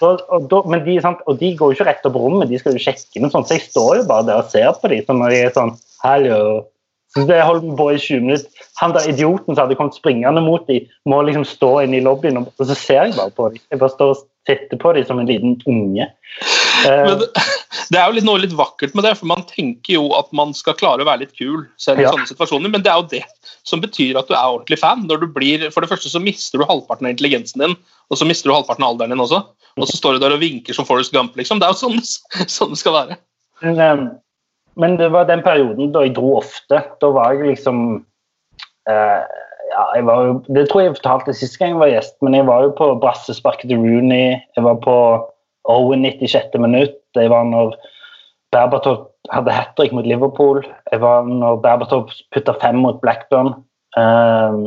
[1.37, 3.67] de, går jo ikke rett opp rommet, de skal jo sjekke noe sånt, så jeg
[3.67, 5.03] står jo bare der og ser på dem.
[5.05, 6.63] Så når jeg er sånn 'hallo'
[7.13, 8.63] så det holdt på i 20 minutter.
[8.81, 12.39] Han der idioten som hadde kommet springende mot dem, må liksom stå inne i lobbyen,
[12.41, 13.61] og så ser jeg bare på dem.
[13.69, 16.07] Jeg bare står og titter på dem som en liten unge.
[16.83, 20.07] Eh, Men det, er jo litt, noe litt vakkert med det, for man tenker jo
[20.17, 22.13] at man skal klare å være litt kul selv i Ja.
[22.13, 23.23] sånne situasjoner, men det er jo det
[23.63, 25.05] som betyr at du er ordentlig fan.
[25.07, 27.77] Når du blir, for det første så mister du halvparten av intelligensen din,
[28.09, 29.43] og så mister du halvparten av alderen din også.
[29.77, 31.59] Og så står du der og vinker som Forrest Gump, liksom.
[31.61, 32.01] Det er jo sånn,
[32.57, 33.19] sånn det skal være.
[33.63, 34.03] Men, eh,
[34.75, 36.81] men det var den perioden da jeg dro ofte.
[37.01, 38.03] Da var jeg liksom
[38.89, 39.21] eh,
[39.73, 42.35] ja, jeg var jo, Det tror jeg jeg fortalte sist gang jeg var gjest, men
[42.37, 44.37] jeg var jo på brassesparket til Rooney.
[44.57, 44.97] Jeg var på
[45.69, 46.57] Owen 96.
[46.59, 46.99] minutt.
[47.15, 47.75] Jeg var når
[48.53, 50.63] Berbatov hadde hat trick mot Liverpool.
[50.91, 53.53] Jeg var når Berbatov putta fem mot Blackburn.
[53.97, 54.59] Eh,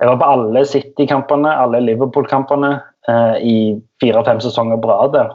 [0.00, 2.74] jeg var på alle City-kampene, alle Liverpool-kampene
[3.08, 3.56] eh, i
[4.02, 5.14] fire-fem sesonger på rad.
[5.14, 5.32] der.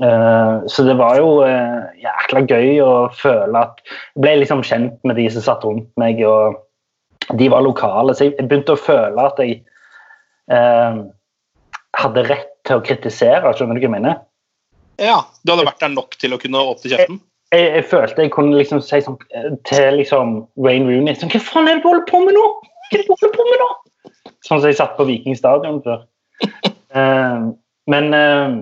[0.00, 5.00] Eh, så det var jo eh, jækla gøy å føle at Jeg ble liksom kjent
[5.04, 6.60] med de som satt rundt meg, og
[7.36, 8.14] de var lokale.
[8.14, 9.58] Så jeg begynte å føle at jeg
[10.54, 11.02] eh,
[12.00, 14.20] hadde rett til å kritisere, skjønner du hva jeg mener?
[15.00, 17.20] Ja, Du hadde vært der nok til å kunne åpne kjeften?
[17.50, 21.40] Jeg, jeg følte jeg kunne liksom si sånn eh, til liksom Wayne Rooney sånn, Hva
[21.42, 22.44] faen er det du holder på med nå?!
[22.60, 23.70] Hva er det du holder på med nå?!
[24.46, 26.04] Sånn som jeg satt på Viking stadion før.
[26.94, 27.50] uh,
[27.92, 28.60] men uh,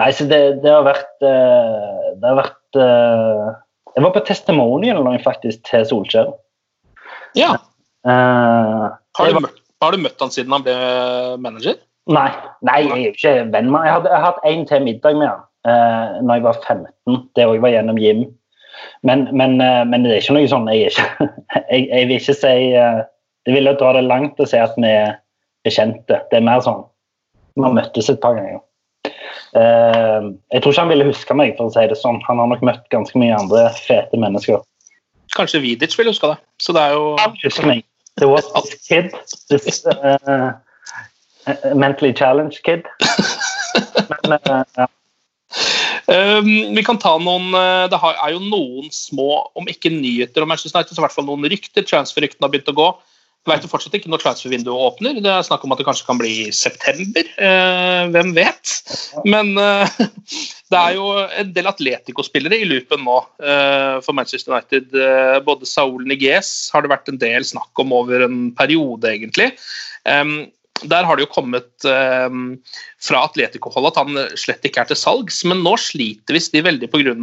[0.00, 5.12] Nei, så det, det har vært uh, Det har vært Jeg var på testimonial nå,
[5.22, 6.32] faktisk til Solskjær.
[7.38, 7.52] Ja.
[8.02, 10.74] Har du, møtt, har du møtt han siden han ble
[11.44, 11.78] manager?
[12.12, 13.86] Nei, nei, jeg er jo ikke venn med.
[13.86, 17.22] Jeg hadde, har hatt en til middag med han eh, når jeg var 15.
[17.36, 18.26] Det òg var gjennom Jim.
[19.06, 21.28] Men, men, eh, men det er ikke noe sånn Jeg, er ikke,
[21.70, 23.00] jeg, jeg vil ikke si eh,
[23.46, 25.16] Det ville dra det langt å si at vi er
[25.64, 26.20] bekjente.
[26.28, 26.82] Det er mer sånn
[27.54, 28.60] Vi har møttes et par ganger.
[29.54, 32.20] Eh, jeg tror ikke han ville huske meg, for å si det sånn.
[32.28, 34.60] Han har nok møtt ganske mye andre fete mennesker.
[35.34, 36.38] Kanskje Vidic vil huske det.
[36.62, 37.84] Så det er jo Han husker meg.
[38.20, 39.14] Det was this kid.
[39.50, 40.50] This, eh, eh,
[41.74, 42.84] mentally challenged kid.
[44.28, 44.90] Men eh, ja.
[46.04, 50.50] Um, vi kan ta noen eh, Det er jo noen små, om ikke nyheter om
[50.50, 51.86] Manchester United, så i hvert fall noen rykter.
[51.86, 52.88] Transferryktene har begynt å gå.
[53.44, 55.18] Vi vet jo fortsatt ikke når transfervinduet åpner.
[55.20, 57.28] Det er snakk om at det kanskje kan bli i september.
[57.36, 58.72] Uh, hvem vet?
[59.28, 59.84] Men uh,
[60.72, 64.96] det er jo en del Atletico-spillere i loopen nå uh, for Manchester United.
[65.44, 69.52] Både Saul Niguez har det vært en del snakk om over en periode, egentlig.
[70.08, 70.38] Um,
[70.82, 72.38] der har det jo kommet eh,
[73.02, 76.90] fra Atletico-hold at han slett ikke er til salgs, men nå sliter visst de veldig
[76.92, 77.14] pga.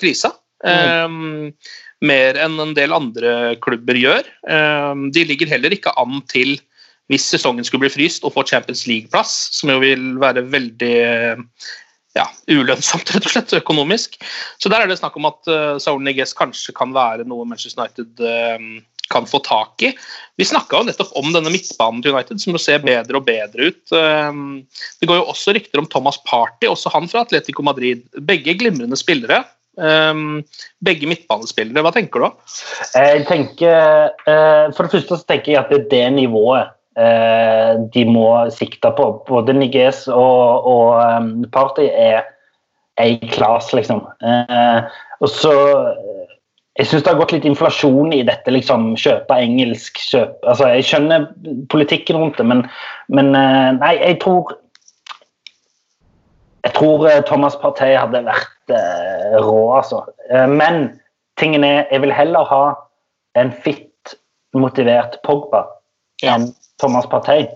[0.00, 0.34] krisa.
[0.60, 1.52] Um,
[2.04, 4.26] mer enn en del andre klubber gjør.
[4.48, 6.58] Eh, de ligger heller ikke an til,
[7.12, 10.98] hvis sesongen skulle bli fryst, å få Champions League-plass, som jo vil være veldig
[12.18, 14.18] ja, ulønnsomt, rett og slett, økonomisk.
[14.58, 17.84] Så der er det snakk om at uh, Saul Niguez kanskje kan være noe Manchester
[17.84, 18.22] United
[18.58, 18.72] um,
[19.10, 19.92] kan få tak i.
[20.40, 23.80] Vi snakka nettopp om denne midtbanen til United, som jo ser bedre og bedre ut.
[23.92, 24.62] Um,
[25.00, 28.06] det går jo også rykter om Thomas Party, også han fra Atletico Madrid.
[28.26, 29.42] Begge glimrende spillere.
[29.80, 30.40] Um,
[30.84, 31.84] begge midtbanespillere.
[31.84, 32.58] Hva tenker du?
[32.94, 37.78] Jeg tenker, eh, For det første så tenker jeg at det er det nivået eh,
[37.94, 39.12] de må sikte på.
[39.28, 42.28] Både Niges og, og um, Party er
[43.00, 44.02] er klasse, class, liksom.
[44.22, 44.80] Eh,
[45.20, 45.54] og så
[45.92, 46.36] eh,
[46.78, 48.92] Jeg syns det har gått litt inflasjon i dette, liksom.
[49.00, 51.26] Kjøpe engelsk, kjøpe Altså, jeg skjønner
[51.72, 52.62] politikken rundt det, men,
[53.12, 54.54] men eh, Nei, jeg tror
[56.64, 60.04] Jeg tror eh, Thomas Partey hadde vært eh, rå, altså.
[60.30, 60.92] Eh, men
[61.40, 62.64] tingen er, jeg vil heller ha
[63.40, 64.14] en fitt,
[64.54, 65.64] motivert Pogba
[66.22, 66.34] Ja.
[66.36, 66.50] enn
[66.82, 67.46] Thomas Partey.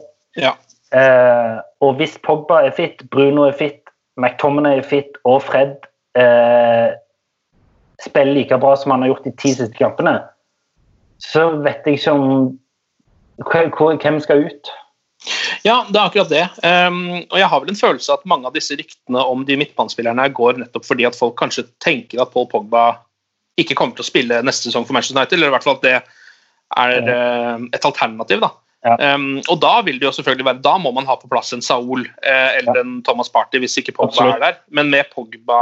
[0.41, 0.55] Ja.
[0.95, 3.81] Eh, og hvis Pogba er fit, Bruno er fit,
[4.17, 5.75] McTominay er fit og Fred
[6.17, 6.95] eh,
[8.03, 10.19] spiller like bra som han har gjort de ti siste kampene,
[11.23, 12.57] så vet jeg ikke om
[13.39, 14.73] hvem skal ut.
[15.65, 16.45] Ja, det er akkurat det.
[16.61, 20.27] Um, og jeg har vel en følelse at mange av disse ryktene om de midtbanespillerne
[20.37, 22.91] går nettopp fordi at folk kanskje tenker at Paul Pogba
[23.61, 25.87] ikke kommer til å spille neste sesong for Manchester United, eller i hvert fall at
[25.87, 28.45] det er uh, et alternativ.
[28.45, 28.53] da.
[28.85, 29.15] Ja.
[29.15, 31.65] Um, og da vil det jo selvfølgelig være, da må man ha på plass en
[31.65, 34.35] Saul eh, eller en Thomas Party hvis ikke Pogba Absolutt.
[34.35, 34.59] er der.
[34.77, 35.61] Men med Pogba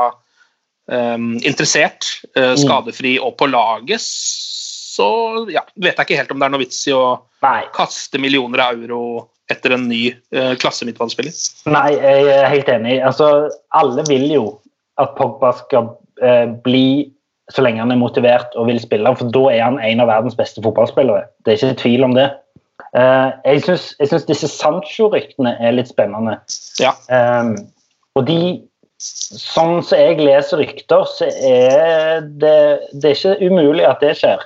[1.43, 4.03] interessert, eh, skadefri og på laget,
[4.93, 5.09] så
[5.53, 7.05] ja, vet jeg ikke helt om det er noe vits i å
[7.45, 7.63] Nei.
[7.75, 10.05] kaste millioner av euro etter en ny
[10.37, 11.33] uh, klasse midtbanespiller.
[11.73, 12.99] Nei, jeg er helt enig.
[13.05, 13.27] Altså,
[13.77, 14.45] alle vil jo
[15.01, 15.91] at Pogba skal
[16.23, 17.11] uh, bli
[17.53, 20.37] så lenge han er motivert og vil spille, for da er han en av verdens
[20.39, 21.27] beste fotballspillere.
[21.45, 22.29] Det er ikke tvil om det.
[22.97, 26.39] Uh, jeg syns disse Sancho-ryktene er litt spennende.
[26.81, 26.95] Ja.
[27.09, 27.57] Um,
[28.17, 28.39] og de
[29.03, 32.59] Sånn som jeg leser rykter, så er det,
[32.93, 34.45] det er ikke umulig at det skjer.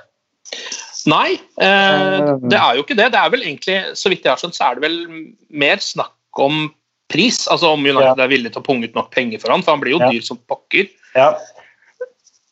[1.07, 3.11] Nei, eh, det er jo ikke det.
[3.13, 4.97] Det er vel egentlig, så vidt jeg har skjønt, så er det vel
[5.63, 6.65] mer snakk om
[7.11, 7.45] pris.
[7.51, 8.25] Altså om United Ja.
[8.25, 10.09] er villig til å punge ut nok penger for han, for han blir jo Ja.
[10.11, 10.89] dyr som pokker.
[11.15, 11.35] Ja.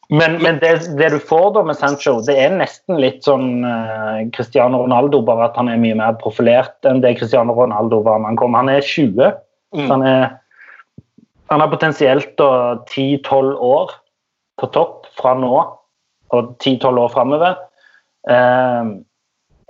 [0.10, 4.22] Men, men det, det du får da med Sancho, det er nesten litt sånn uh,
[4.36, 8.30] Cristiano Ronaldo, bare at han er mye mer profilert enn det Cristiano Ronaldo var da
[8.30, 8.54] han kom.
[8.54, 9.34] Han er 20.
[9.74, 9.88] Mm.
[9.88, 10.28] så Han, er,
[11.49, 13.91] han har potensielt da 10-12 år
[14.62, 15.53] på topp fra nå
[16.34, 17.60] og 10-12 år framover.
[18.29, 18.89] Eh,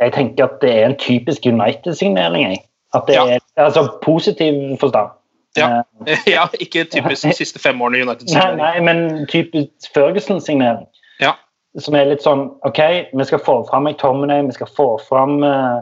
[0.01, 2.57] jeg tenker at det er en typisk United-signering.
[2.93, 3.25] At det Ja.
[3.57, 5.09] er altså positiv forstand.
[5.57, 5.81] Ja.
[6.07, 8.27] Eh, ja, ikke typisk de siste fem årene i United.
[8.35, 10.87] Nei, nei, men typisk Ferguson-signering.
[11.19, 11.33] Ja.
[11.79, 12.79] Som er litt sånn OK,
[13.11, 15.81] vi skal få fram McTominay, vi skal få fram eh,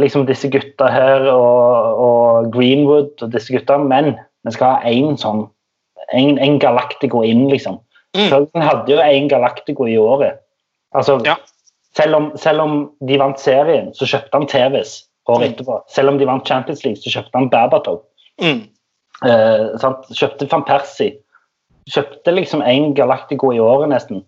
[0.00, 5.16] liksom disse gutta her og, og Greenwood og disse gutta, men vi skal ha én
[5.18, 5.46] sånn
[6.12, 7.80] en, en Galactico inn, liksom.
[8.16, 8.28] Mm.
[8.30, 10.38] Ferguson hadde jo en Galactico i året.
[10.94, 11.36] Altså, Ja.
[11.96, 15.52] selv, om, selv om de vant serien, så kjøpte han TVs året Mm.
[15.54, 15.80] etterpå.
[15.88, 18.02] Selv om de vant Champions League, så kjøpte han Berbatov.
[18.40, 18.68] Mm.
[19.24, 19.90] Eh.
[20.14, 21.16] Kjøpte van Persie.
[21.90, 24.24] Kjøpte liksom én Galactico i året, nesten.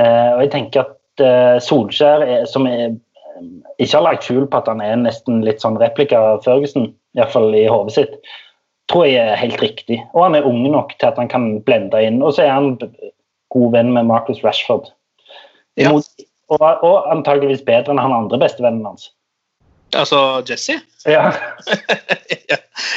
[0.00, 2.94] Eh, og jeg tenker at eh, Solskjær, er, som er,
[3.38, 3.46] eh,
[3.78, 7.54] ikke har lagt skjul på at han er nesten litt sånn replika av Ferguson, iallfall
[7.54, 8.14] i hodet sitt,
[8.88, 10.00] tror jeg er helt riktig.
[10.14, 12.22] Og han er ung nok til at han kan blende inn.
[12.24, 12.74] Og så er han
[13.52, 14.90] god venn med Marcus Rashford.
[15.78, 15.92] Ja.
[15.92, 16.04] Og,
[16.58, 19.10] og antageligvis bedre enn han andre bestevennen hans.
[19.96, 20.80] Altså Jesse?
[21.08, 21.30] Ja,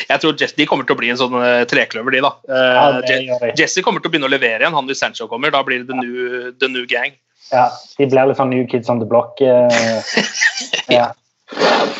[0.09, 2.31] Jeg tror Jesse, De kommer til å bli en sånn eh, trekløver, de, da.
[2.49, 5.29] Eh, ja det Je- Jesse kommer til å begynne å levere igjen, han hvis Sancho
[5.31, 5.53] kommer.
[5.53, 7.15] Da blir det the new, the new gang.
[7.51, 9.39] Ja, de blir litt sånn New Kids on the Block.
[9.39, 10.11] Eh,
[10.97, 11.11] ja.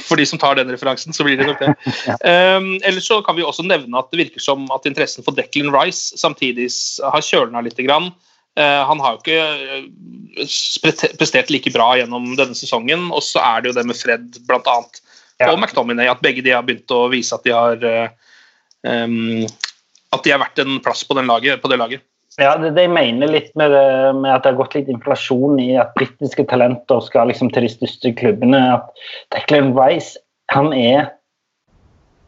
[0.08, 1.72] For de som tar den referansen, så blir det nok det.
[2.58, 5.72] um, ellers så kan vi også nevne at det virker som at interessen for Declan
[5.74, 6.70] Rice samtidig
[7.04, 7.80] har kjølna litt.
[7.82, 8.12] Grann.
[8.60, 9.38] Uh, han har jo ikke
[9.80, 13.08] eh, prestert like bra gjennom denne sesongen.
[13.16, 15.02] Og så er det jo det med Fred, blant annet.
[15.48, 18.34] og McTominay, at begge de har begynt å vise at de har uh,
[18.86, 19.48] um,
[20.12, 22.06] At de er verdt en plass på, den laget, på det laget.
[22.40, 23.88] Ja, det, det jeg mener litt med, det,
[24.22, 27.72] med at det har gått litt inflasjon i at britiske talenter skal liksom til de
[27.74, 28.62] største klubbene.
[28.78, 29.04] At
[29.36, 30.20] Declan Rice,
[30.54, 31.12] han er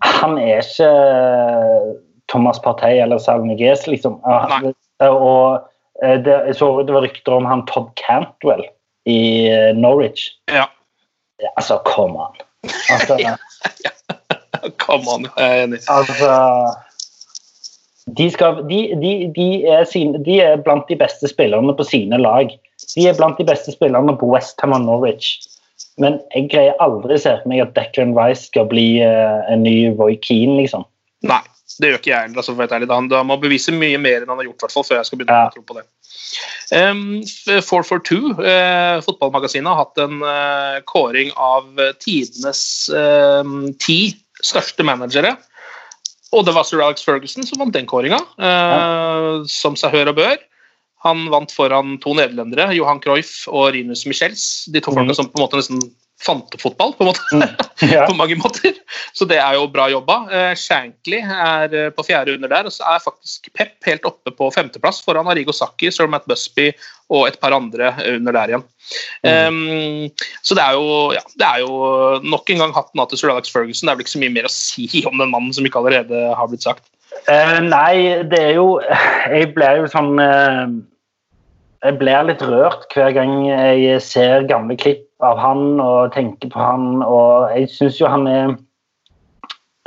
[0.04, 0.88] Han er ikke
[2.28, 4.18] Thomas Partey eller Salmiguez, liksom.
[4.28, 4.74] Nei.
[5.08, 5.64] Og
[6.04, 8.66] eh, det, så det var rykter om han Todd Cantwell
[9.08, 10.34] i eh, Norwich.
[10.52, 10.68] Ja.
[11.40, 12.36] Ja, Altså, come on.
[12.92, 13.18] Altså,
[14.84, 15.80] Come on, jeg er enig.
[15.92, 16.28] Altså
[18.06, 22.20] de, skal, de, de, de, er sine, de er blant de beste spillerne på sine
[22.20, 22.52] lag.
[22.96, 25.38] De er blant de beste spillerne på Westham og Norwich.
[26.02, 29.94] Men jeg greier aldri se for meg at Declan Rice skal bli uh, en ny
[29.96, 30.86] Roy Keane, liksom.
[31.30, 31.40] Nei,
[31.80, 32.42] det gjør ikke jeg heller.
[32.42, 32.90] Altså, for ærlig.
[32.92, 35.52] Han, han må bevise mye mer enn han har gjort, før jeg skal begynne Ja.
[35.52, 35.86] å tro på det.
[36.74, 41.70] Um, 442, uh, fotballmagasinet, har hatt en uh, kåring av
[42.02, 44.00] tidenes eh, ti
[44.44, 45.36] største managere.
[46.34, 49.44] Og det var sir Alex Ferguson som vant den kåringa, ja.
[49.50, 50.40] som seg hør og bør.
[51.04, 54.66] Han vant foran to nederlendere, Johan Cruyff og Rinus Michels.
[54.72, 55.82] De to folka som på en måte nesten
[56.24, 57.50] fant opp fotball, på måte.
[57.84, 58.06] Ja.
[58.10, 58.76] på mange måter.
[59.16, 60.20] Så det er jo bra jobba.
[60.32, 64.34] Eh, Shankly er eh, på fjerde under der, og så er faktisk Pep helt oppe
[64.36, 66.72] på femteplass foran Arigo Saki, Sir Matt Busby
[67.14, 68.64] og et par andre under der igjen.
[69.24, 70.10] Um,
[70.44, 71.76] så det er, jo, ja, det er jo
[72.24, 73.88] nok en gang hatten av til Sir Alex Ferguson.
[73.88, 76.26] Det er vel ikke så mye mer å si om den mannen som ikke allerede
[76.38, 76.88] har blitt sagt.
[77.30, 78.80] Uh, nei, det er jo
[79.36, 80.66] Jeg blir jo sånn uh,
[81.86, 86.60] Jeg blir litt rørt hver gang jeg ser gamle klipp av han og tenker på
[86.60, 88.54] han, og jeg syns jo han er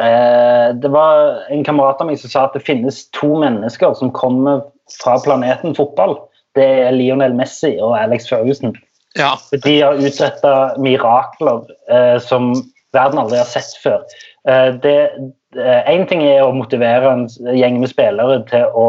[0.02, 4.14] eh, Det var en kamerat av meg som sa at det finnes to mennesker som
[4.14, 4.64] kommer
[5.02, 6.16] fra planeten fotball.
[6.56, 8.76] Det er Lionel Messi og Alex Ferguson.
[9.16, 12.52] Ja, De har utretta mirakler eh, som
[12.96, 14.04] verden aldri har sett før.
[14.46, 18.86] Én eh, ting er å motivere en gjeng med spillere til å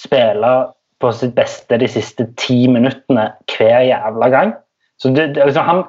[0.00, 0.52] spille
[1.00, 4.52] på sitt beste de siste ti minuttene hver jævla gang.
[5.00, 5.84] Så det, det, liksom, han,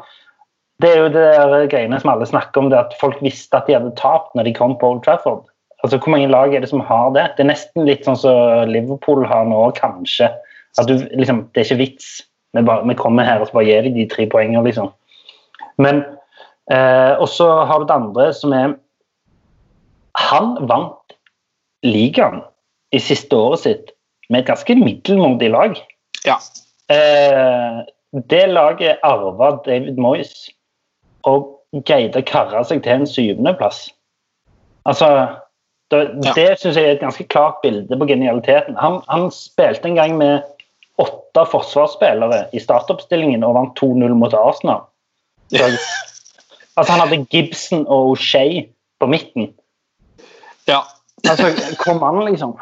[0.82, 3.68] det er jo det der greiene som alle snakker om, det at folk visste at
[3.68, 5.44] de hadde tapt når de kom på Old Trafford.
[5.84, 7.28] Altså, Hvor mange lag er det som har det?
[7.36, 10.30] Det er nesten litt sånn som Liverpool har nå, kanskje.
[10.80, 12.10] At du, liksom, det er ikke vits.
[12.56, 14.92] Vi, bare, vi kommer her og så bare gir deg de tre poengene, liksom.
[15.82, 16.04] Men
[16.72, 18.76] eh, Og så har du det andre, som er
[20.20, 21.16] Han vant
[21.88, 22.42] ligaen
[22.92, 23.94] i siste året sitt
[24.30, 25.80] med et ganske middelmådig lag.
[26.28, 26.38] ja.
[26.92, 30.50] Eh, det laget arva David Moyes
[31.28, 31.48] og
[31.88, 33.86] greide å karre seg til en syvendeplass.
[34.90, 35.08] Altså,
[35.92, 36.34] det, Ja.
[36.36, 38.76] det syns jeg er et ganske klart bilde på genialiteten.
[38.76, 40.42] Han, han spilte en gang med
[41.00, 44.84] åtte forsvarsspillere i startoppstillingen og vant 2-0 mot Arsenal.
[45.52, 45.64] Så,
[46.78, 48.66] altså, han hadde Gibson og O'Shea
[49.00, 49.54] på midten.
[50.68, 50.82] ja.
[51.30, 52.56] Altså, kom an, liksom.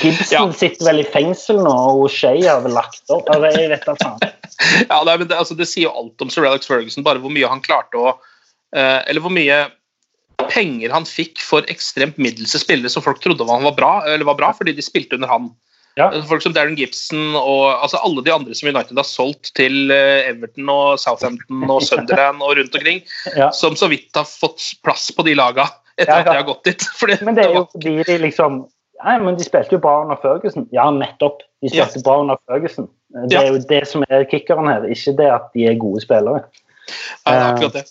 [0.00, 3.28] Gibson sitter vel i fengsel nå, og Shea har vel lagt opp.
[3.32, 4.36] Altså, jeg vet da faen.
[4.90, 7.32] ja nei, men det, altså, det sier jo alt om Sir Alex Ferguson, bare hvor
[7.34, 8.14] mye han klarte å
[8.74, 9.66] eh, Eller hvor mye
[10.50, 14.38] penger han fikk for ekstremt middelse spillere som folk trodde han var bra, eller var
[14.38, 15.48] bra fordi de spilte under han.
[15.96, 16.10] Ja.
[16.10, 19.92] Altså, Folk som Darren Gibson og altså alle de andre som United har solgt til
[19.94, 23.02] eh, Everton og Southampton og Sunderland og rundt omkring,
[23.36, 23.50] Ja.
[23.56, 26.20] som så vidt har fått plass på de laga etter ja.
[26.20, 26.88] at de har gått dit.
[27.00, 28.66] Fordi Men det er jo fordi de liksom
[29.04, 30.68] Nei, men de spilte jo bra under Ferguson.
[30.74, 31.42] Ja, nettopp.
[31.62, 32.88] De spilte bra under Ferguson.
[33.30, 36.42] Det er jo det som er kickeren her, ikke det at de er gode spillere.
[37.26, 37.84] Nei, det er akkurat det.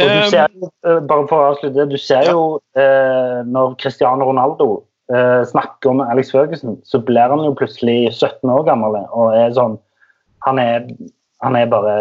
[0.00, 0.46] Og du Eh, ser
[0.86, 2.44] eh, bare for å avslutte, du ser jo
[2.78, 3.42] ja.
[3.44, 4.68] når Cristiano Ronaldo
[5.12, 9.52] eh, snakker om Alex Ferguson, så blir han jo plutselig 17 år gammel og er
[9.56, 9.78] sånn
[10.46, 10.86] Han er,
[11.44, 11.94] han er bare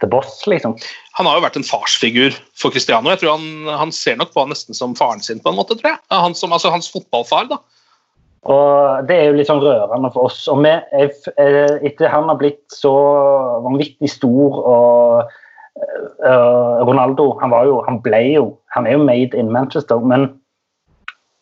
[0.00, 0.76] the boss, liksom.
[1.18, 3.10] Han har jo vært en farsfigur for Cristiano.
[3.12, 5.78] Jeg tror han, han ser nok på han nesten som faren sin, på en måte,
[5.78, 6.02] tror jeg.
[6.12, 7.60] Han som, altså hans fotballfar, da.
[8.48, 10.44] Og det er jo litt sånn rørende for oss.
[10.50, 12.94] Og vi, eh, etter han har blitt så
[13.66, 15.32] vanvittig stor og
[16.26, 20.28] uh, Ronaldo han var jo, han ble jo Han er jo made in Manchester, men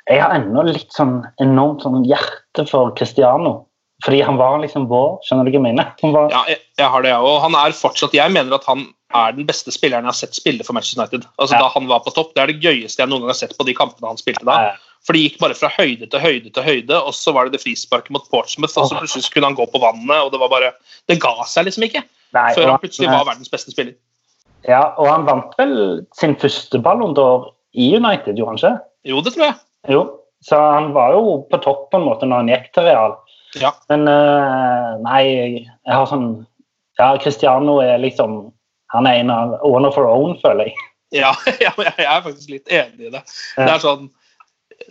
[0.07, 3.66] jeg har ennå litt sånn enormt sånn hjerte for Cristiano.
[4.05, 5.93] Fordi han var liksom vår, skjønner du hva jeg mener?
[6.03, 7.37] Han var, Ja, jeg, jeg har det, jeg òg.
[7.47, 8.83] Han er fortsatt Jeg mener at han
[9.17, 11.25] er den beste spilleren jeg har sett spille for Manchester United.
[11.39, 11.63] Altså Ja.
[11.65, 12.35] Da han var på topp.
[12.35, 14.75] Det er det gøyeste jeg noen gang har sett på de kampene han spilte da.
[15.07, 17.63] For det gikk bare fra høyde til høyde til høyde, og så var det det
[17.63, 20.73] frisparket mot Portsmouth, og så plutselig kunne han gå på vannet, og det var bare
[21.09, 22.03] Det ga seg liksom ikke.
[22.35, 23.95] Nei, Før han plutselig var verdens beste spiller.
[24.67, 28.75] Ja, og han vant vel sin første Ballon d'Or i United, gjorde han ikke?
[29.07, 29.55] Jo, det tror jeg.
[29.95, 30.01] Jo,
[30.43, 33.15] så han var jo på topp på en måte når han gikk til Real.
[33.61, 33.73] Ja.
[33.91, 36.29] Men uh, nei, jeg, jeg har sånn
[36.99, 38.39] Ja, Cristiano er liksom
[38.93, 40.77] Han er en av one of our own, føler jeg.
[41.17, 41.33] Ja,
[41.65, 43.23] ja, jeg er faktisk litt enig i det.
[43.57, 44.09] Det er sånn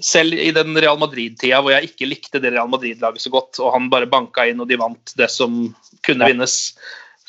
[0.04, 3.74] selv i den Real Madrid-tida hvor jeg ikke likte det Real Madrid-laget så godt, og
[3.76, 5.70] han bare banka inn og de vant det som
[6.06, 6.56] kunne vinnes,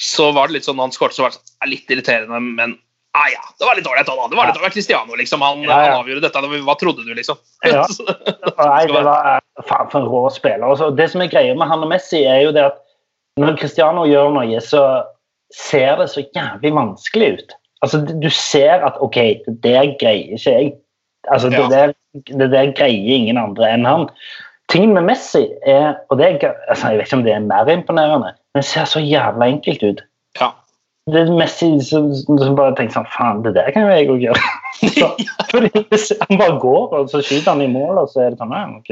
[0.00, 2.74] så var det litt sånn når han skåret, så var det sånn, litt irriterende, men
[3.16, 4.06] ah, ja, det var litt ålreit.
[4.06, 5.42] Det var litt ålreit Cristiano, liksom.
[5.44, 5.90] Han, Ja, ja.
[5.90, 6.62] han avgjorde dette.
[6.68, 7.40] Hva trodde du, liksom?
[7.66, 7.84] Ja.
[8.60, 10.66] Nei, det var faen for en rå spiller.
[10.68, 12.82] Også, det som er greia med han og Messi, er jo det at
[13.40, 14.82] når Cristiano gjør noe, så
[15.54, 17.54] ser det så jævlig vanskelig ut.
[17.84, 20.74] Altså, du ser at OK, det der greier ikke jeg.
[21.28, 21.92] Altså, det, der,
[22.32, 24.08] det der greier ingen andre enn han.
[24.72, 27.70] Tingen med Messi er og det er, altså, Jeg vet ikke om det er mer
[27.70, 30.02] imponerende, men det ser så jævla enkelt ut.
[31.06, 34.24] Det er Messi som, som bare tenker sånn Faen, det der kan jo jeg òg
[34.24, 34.46] gjøre.
[34.76, 35.06] Så,
[35.52, 38.50] fordi han bare går, og så skyter han i mål, og så er det sånn
[38.52, 38.90] Nei, ok.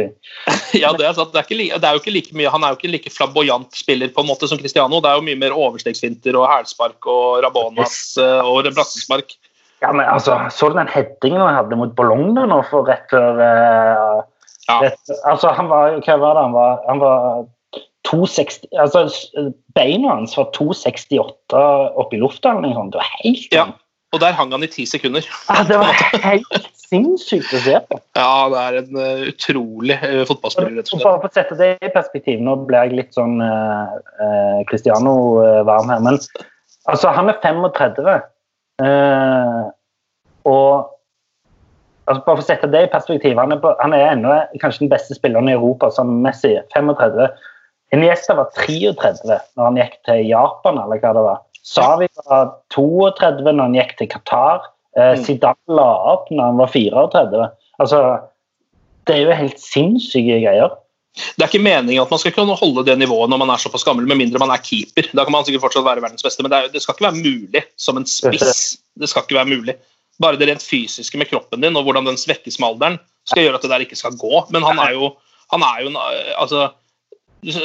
[0.79, 1.35] Ja, det er sant.
[1.35, 3.77] Det er, ikke, det er jo ikke like mye, Han er jo ikke like flamboyant
[3.77, 5.03] spiller på en måte som Cristiano.
[5.05, 9.37] Det er jo mye mer overstegsfinter og hælspark og rabonas eh, og brassespark.
[9.85, 13.11] Ja, men altså, Så du den headingen han hadde mot Ballong da nå for rett
[13.13, 14.23] før uh,
[14.71, 14.79] Ja.
[14.87, 16.79] rett, Altså, han var Hva var det han var?
[16.89, 17.45] Han var
[18.09, 19.07] 260 Altså,
[19.77, 21.65] beina hans var 268
[22.01, 22.93] oppe i lufta Liksom.
[22.93, 23.67] Det var helt Ja.
[24.15, 25.27] Og der hang han i ti sekunder.
[25.49, 25.93] Ja, Det var
[26.29, 27.99] helt sinnssykt å se på.
[28.15, 31.03] Ja, det er en uh, utrolig uh, fotballspiller, rett og slett.
[31.03, 36.05] For å sette det i perspektiv, nå ble jeg litt sånn uh, uh, Cristiano-varm her,
[36.07, 36.21] men
[36.87, 38.13] altså, han er 35.
[38.85, 39.63] eh,
[40.45, 40.91] og
[42.07, 44.85] altså, Bare for å sette det i perspektiv, han er, på, han er ennå kanskje
[44.85, 46.55] den beste spilleren i Europa, som Messi.
[46.77, 47.33] 35.
[47.93, 51.43] Iniesta var 33 når han gikk til Japan, eller hva det var.
[51.65, 54.71] Savi var 32 når han gikk til Qatar.
[54.97, 55.25] Eh, Mm.
[55.25, 57.51] Zidane la opp når han var 34.
[57.83, 58.01] Altså,
[59.07, 60.75] det er jo helt sinnssyke greier.
[61.15, 63.85] Det er ikke meningen at man skal kunne holde det nivået når man er såpass
[63.87, 65.07] gammel, med mindre man er keeper.
[65.15, 67.23] Da kan man sikkert fortsatt være verdens beste, men det, er, det skal ikke være
[67.23, 68.79] mulig som en spiss.
[68.99, 69.77] Det skal ikke være mulig.
[70.23, 73.59] Bare det rent fysiske med kroppen din og hvordan den svekkes med alderen, skal gjøre
[73.59, 74.43] at det der ikke skal gå.
[74.55, 75.13] Men han er jo,
[75.55, 75.99] han er jo en,
[76.39, 76.69] altså,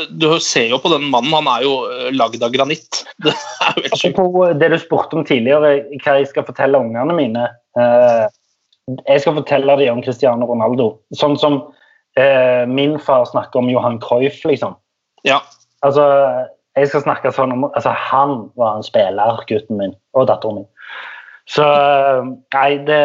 [0.09, 3.01] du, ser jo på den mannen, han er jo eh, lagd av granitt.
[3.23, 4.59] Det er jo helt sjukt.
[4.61, 5.73] Det du spurte om tidligere,
[6.03, 7.47] hva jeg skal fortelle ungene mine.
[7.79, 8.25] Eh,
[9.05, 10.91] jeg skal fortelle dem om Cristiano Ronaldo.
[11.15, 11.59] Sånn som
[12.19, 14.75] eh, min far snakker om Johan Cruyff, liksom.
[15.27, 15.39] Ja.
[15.85, 16.05] Altså,
[16.79, 20.69] jeg skal snakke sånn om altså, Han var en spiller, gutten min, og datteren min.
[21.49, 21.65] Så
[22.53, 22.99] Nei, det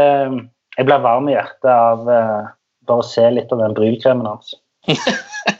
[0.75, 4.57] Jeg blir varm i hjertet av bare å se litt av den brylkremen hans.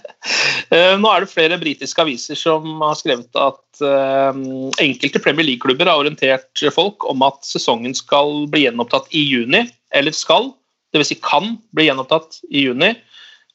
[0.73, 4.43] Eh, Nå er det flere britiske aviser som har skrevet at eh,
[4.85, 10.17] enkelte Premier League-klubber har orientert folk om at sesongen skal bli gjenopptatt i juni, eller
[10.17, 10.53] skal,
[10.95, 11.11] dvs.
[11.13, 12.95] Si kan bli gjenopptatt i juni.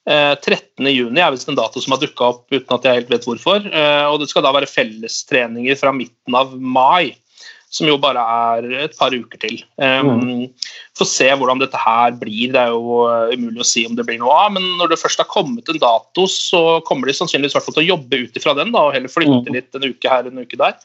[0.10, 0.88] Eh, 13.
[0.90, 3.66] juni er visst en dato som har dukka opp uten at jeg helt vet hvorfor.
[3.68, 7.16] Eh, og det skal da være fellestreninger fra midten av mai,
[7.70, 8.22] som jo bare
[8.58, 9.60] er et par uker til.
[9.78, 10.48] Um,
[10.98, 12.50] Få se hvordan dette her blir.
[12.56, 14.98] Det er jo eh, umulig å si om det blir noe av, men når det
[15.00, 18.56] først har kommet en dato, så kommer de sannsynligvis hvert til å jobbe ut ifra
[18.58, 19.54] den, da, og heller flytte Mm.
[19.56, 20.76] litt en uke her en uke der.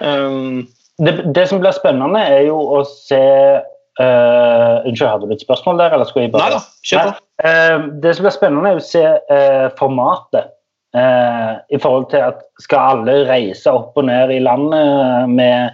[0.00, 0.62] Um,
[1.02, 5.82] det, det som blir spennende, er jo å se uh, Unnskyld, hadde du et spørsmål
[5.82, 5.92] der?
[5.92, 6.48] eller skulle jeg bare...
[6.48, 7.12] nei da, kjør på.
[7.42, 10.52] Nei, uh, det som blir spennende, er å se uh, formatet.
[10.94, 15.72] eh, I forhold til at skal alle reise opp og ned i landet med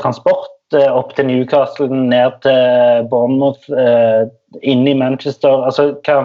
[0.00, 4.28] transport eh, opp til Newcastle, ned til Bournemouth, eh,
[4.62, 6.24] inn i Manchester altså hva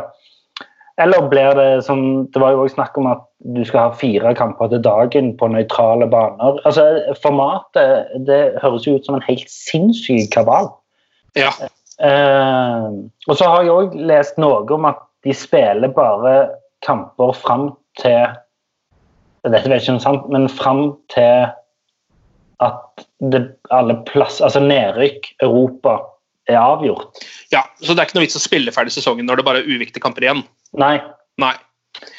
[1.02, 3.24] eller blir det som Det var jo også snakk om at
[3.56, 6.60] du skal ha fire kamper til dagen på nøytrale baner.
[6.64, 10.70] Altså, Formatet det høres jo ut som en helt sinnssyk kabal.
[11.36, 11.50] Ja.
[12.00, 12.86] Eh,
[13.28, 16.54] og så har jeg òg lest noe om at de spiller bare
[16.86, 17.72] kamper fram
[18.02, 18.40] til
[19.44, 21.50] Dette vet jeg ikke om sant, men fram til
[22.64, 23.04] at
[23.34, 23.44] det,
[23.74, 26.00] alle plass, altså nedrykk Europa
[26.52, 27.22] er avgjort.
[27.54, 29.70] ja, Så det er ikke noe vits å spille ferdig sesongen når det bare er
[29.70, 30.44] uviktige kamper igjen.
[30.76, 30.98] Nei.
[31.40, 31.54] Nei.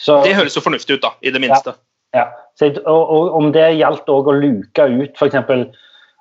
[0.00, 1.74] Så, Det høres jo fornuftig ut, da, i det minste.
[2.14, 2.28] Ja.
[2.56, 5.66] Så, og, og om det gjaldt òg å luke ut f.eks.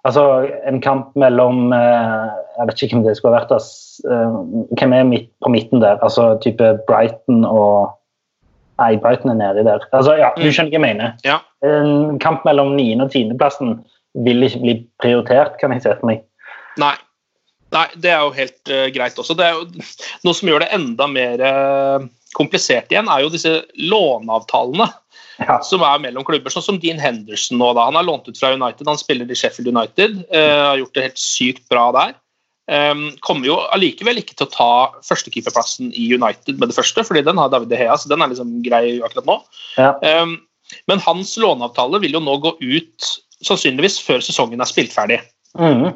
[0.03, 0.23] Altså,
[0.67, 3.53] en kamp mellom eh, Jeg vet ikke hvem det skulle vært.
[3.53, 4.33] eh,
[4.79, 6.01] hvem er midt, på midten der?
[6.03, 7.93] Altså type Brighton og
[8.81, 9.85] Nei, Brighton er nedi der.
[9.93, 11.11] Altså, ja, Du skjønner hva jeg mener.
[11.23, 11.37] Ja.
[11.63, 12.87] En kamp mellom 9.
[13.05, 13.37] og 10.
[14.25, 16.23] vil ikke bli prioritert, kan jeg se for meg.
[16.81, 16.95] Nei.
[17.73, 19.33] Nei, det er jo helt uh, greit også.
[19.37, 19.85] Det er jo,
[20.27, 22.03] noe som gjør det enda mer uh,
[22.37, 24.91] komplisert igjen, er jo disse låneavtalene
[25.41, 25.57] Ja.
[25.65, 26.53] som er mellom klubber.
[26.53, 27.71] Sånn som Dean Henderson nå.
[27.73, 30.19] da, Han har lånt ut fra United, han spiller i Sheffield United.
[30.29, 32.13] Uh, har gjort det helt sykt bra der.
[32.71, 34.69] Um, kommer jo allikevel ikke til å ta
[35.03, 38.31] førstekeeperplassen i United med det første, fordi den har David De Hea, så den er
[38.31, 39.35] liksom grei akkurat nå.
[39.75, 39.91] Ja.
[40.21, 40.37] Um,
[40.87, 43.09] men hans låneavtale vil jo nå gå ut
[43.47, 45.19] sannsynligvis før sesongen er spilt ferdig.
[45.59, 45.91] Mm.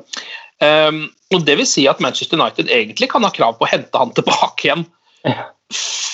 [0.62, 4.00] Um, og Det vil si at Manchester United egentlig kan ha krav på å hente
[4.00, 4.88] han tilbake igjen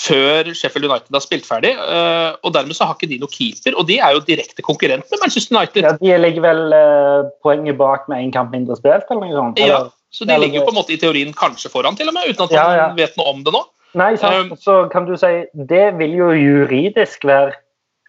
[0.04, 1.74] før Sheffield United har spilt ferdig.
[1.78, 5.06] Uh, og Dermed så har ikke de noen keeper, og de er jo direkte konkurrent
[5.12, 5.86] med Manchester United.
[5.86, 9.62] Ja, de ligger vel uh, poenget bak med én kamp mindre spilt, eller noe sånt?
[9.62, 12.34] Ja, så de ligger jo på en måte i teorien kanskje foran, til og med,
[12.34, 12.90] uten at Ja, man ja.
[12.98, 13.64] vet noe om det nå.
[14.02, 14.52] Nei, sant.
[14.52, 17.54] Um, så kan du si Det vil jo juridisk være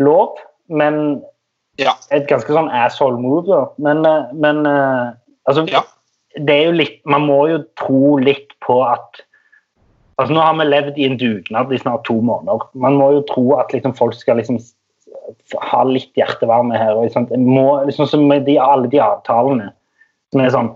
[0.03, 0.41] lov,
[0.73, 1.21] men
[1.81, 1.97] Ja.
[2.15, 3.65] et ganske sånn asshole move, da.
[3.83, 5.13] Men, eh, men eh,
[5.49, 5.85] altså Ja.
[6.35, 9.21] Det er jo litt Man må jo tro litt på at
[10.19, 12.63] Altså Nå har vi levd i en dugnad i snart to måneder.
[12.75, 14.61] Man må jo tro at liksom folk skal liksom
[15.59, 16.95] ha litt hjertevarme her.
[16.95, 17.33] og sånt.
[17.37, 19.73] må, liksom som med de, alle de avtalene
[20.33, 20.73] som er sånn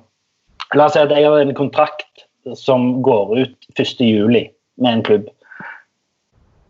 [0.74, 2.26] La oss si at jeg har en kontrakt
[2.58, 4.02] som går ut 1.
[4.04, 5.30] juli med en klubb.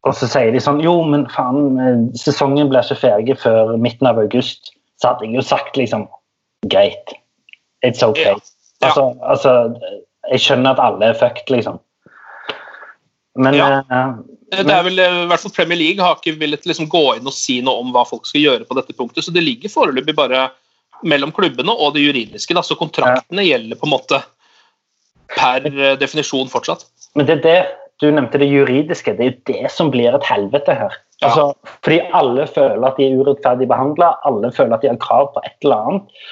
[0.09, 4.09] Og så sier de sånn Jo, men faen, eh, sesongen blir ikke ferdig før midten
[4.09, 4.73] av august.
[5.01, 6.09] Så hadde jeg jo sagt liksom
[6.67, 7.13] Greit.
[7.87, 8.33] It's okay.
[8.33, 8.39] Ja.
[8.83, 8.89] Ja.
[8.89, 9.53] Altså, altså
[10.31, 11.79] Jeg skjønner at alle er fucked, liksom.
[13.39, 13.83] Men Ja.
[13.91, 14.15] eh,
[14.51, 17.27] Det er vel, eh, i hvert fall Premier League har ikke villet liksom gå inn
[17.27, 20.15] og si noe om hva folk skal gjøre på dette punktet, så det ligger foreløpig
[20.17, 20.51] bare
[21.05, 22.55] mellom klubbene og det juridiske.
[22.55, 22.63] Da.
[22.63, 24.23] Så kontraktene gjelder på en måte
[25.29, 25.61] per
[26.01, 26.87] definisjon fortsatt.
[27.15, 27.67] Men det er det
[28.01, 29.17] du nevnte det juridiske.
[29.19, 30.95] Det er jo det som blir et helvete her.
[31.23, 31.51] Altså,
[31.83, 35.43] fordi alle føler at de er urettferdig behandla, alle føler at de har krav på
[35.45, 36.23] et eller annet.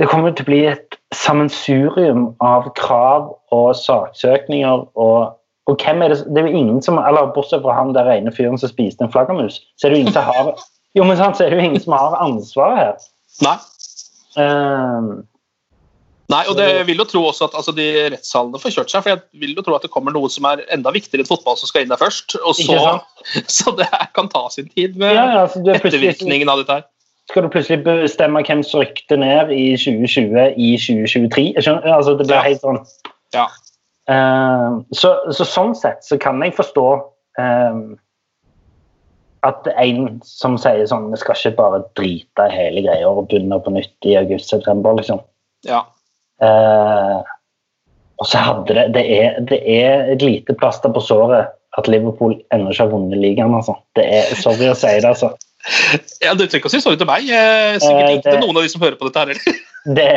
[0.00, 5.38] Det kommer til å bli et sammensurium av krav og saksøkninger og
[5.70, 8.32] og hvem er det, det er jo ingen som, eller Bortsett fra han der ene
[8.34, 10.48] fyren som spiste en flaggermus, så er det jo ingen som har
[10.98, 13.04] jo, men sant, så er det jo ingen som har ansvaret her.
[13.46, 13.54] Nei.
[14.42, 15.12] Ehm,
[16.30, 19.12] Nei, og det vil jo tro også at altså, de rettssalene får kjørt seg, for
[19.12, 21.68] jeg vil jo tro at det kommer noe som er enda viktigere enn fotball som
[21.68, 22.36] skal inn der først.
[22.40, 22.78] og så,
[23.58, 26.86] Så det kan ta sin tid med ja, ja, altså, er ettervirkningen av dette her.
[27.30, 31.44] skal du plutselig bestemme hvem som rykte ned i 2020 i 2023.
[31.58, 32.46] Jeg skjønner, altså det blir Ja.
[32.46, 32.80] helt sånn.
[33.36, 33.48] Ja.
[34.10, 36.86] Uh, så, så sånn sett så kan jeg forstå
[37.38, 37.76] eh,
[39.46, 43.58] at en som sier sånn Vi skal ikke bare drite i hele greia og begynne
[43.62, 45.22] på nytt i august-september, liksom.
[45.66, 45.84] ja.
[46.42, 47.18] Eh,
[48.22, 52.34] og så hadde det det er, det er et lite plaster på såret at Liverpool
[52.52, 53.54] ennå ikke har vunnet ligaen.
[53.56, 53.74] Altså.
[53.96, 55.32] Det er, sorry å si det, altså.
[56.24, 57.28] ja Du trenger ikke å si sorry til meg.
[57.30, 59.60] Sikkert Eh, ikke til noen av de som hører på dette her heller.
[59.98, 60.10] det,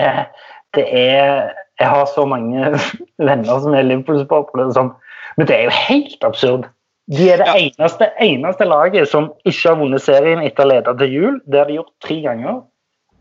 [0.78, 2.74] det er Jeg har så mange
[3.30, 4.96] venner som er Liverpool-supportere, som-
[5.38, 6.68] men det er jo helt absurd.
[7.12, 7.56] De er det Ja.
[7.60, 11.36] eneste, eneste laget som ikke har vunnet serien etter å ha ledet til jul.
[11.46, 12.62] Det har de gjort tre ganger.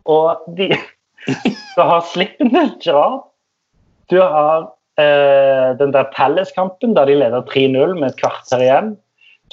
[0.09, 0.69] Og de
[1.25, 3.25] Du har slippen til Gerard.
[4.11, 4.69] Du har
[5.01, 8.93] eh, den der Palace-kampen der de leder 3-0 med et kvarter igjen.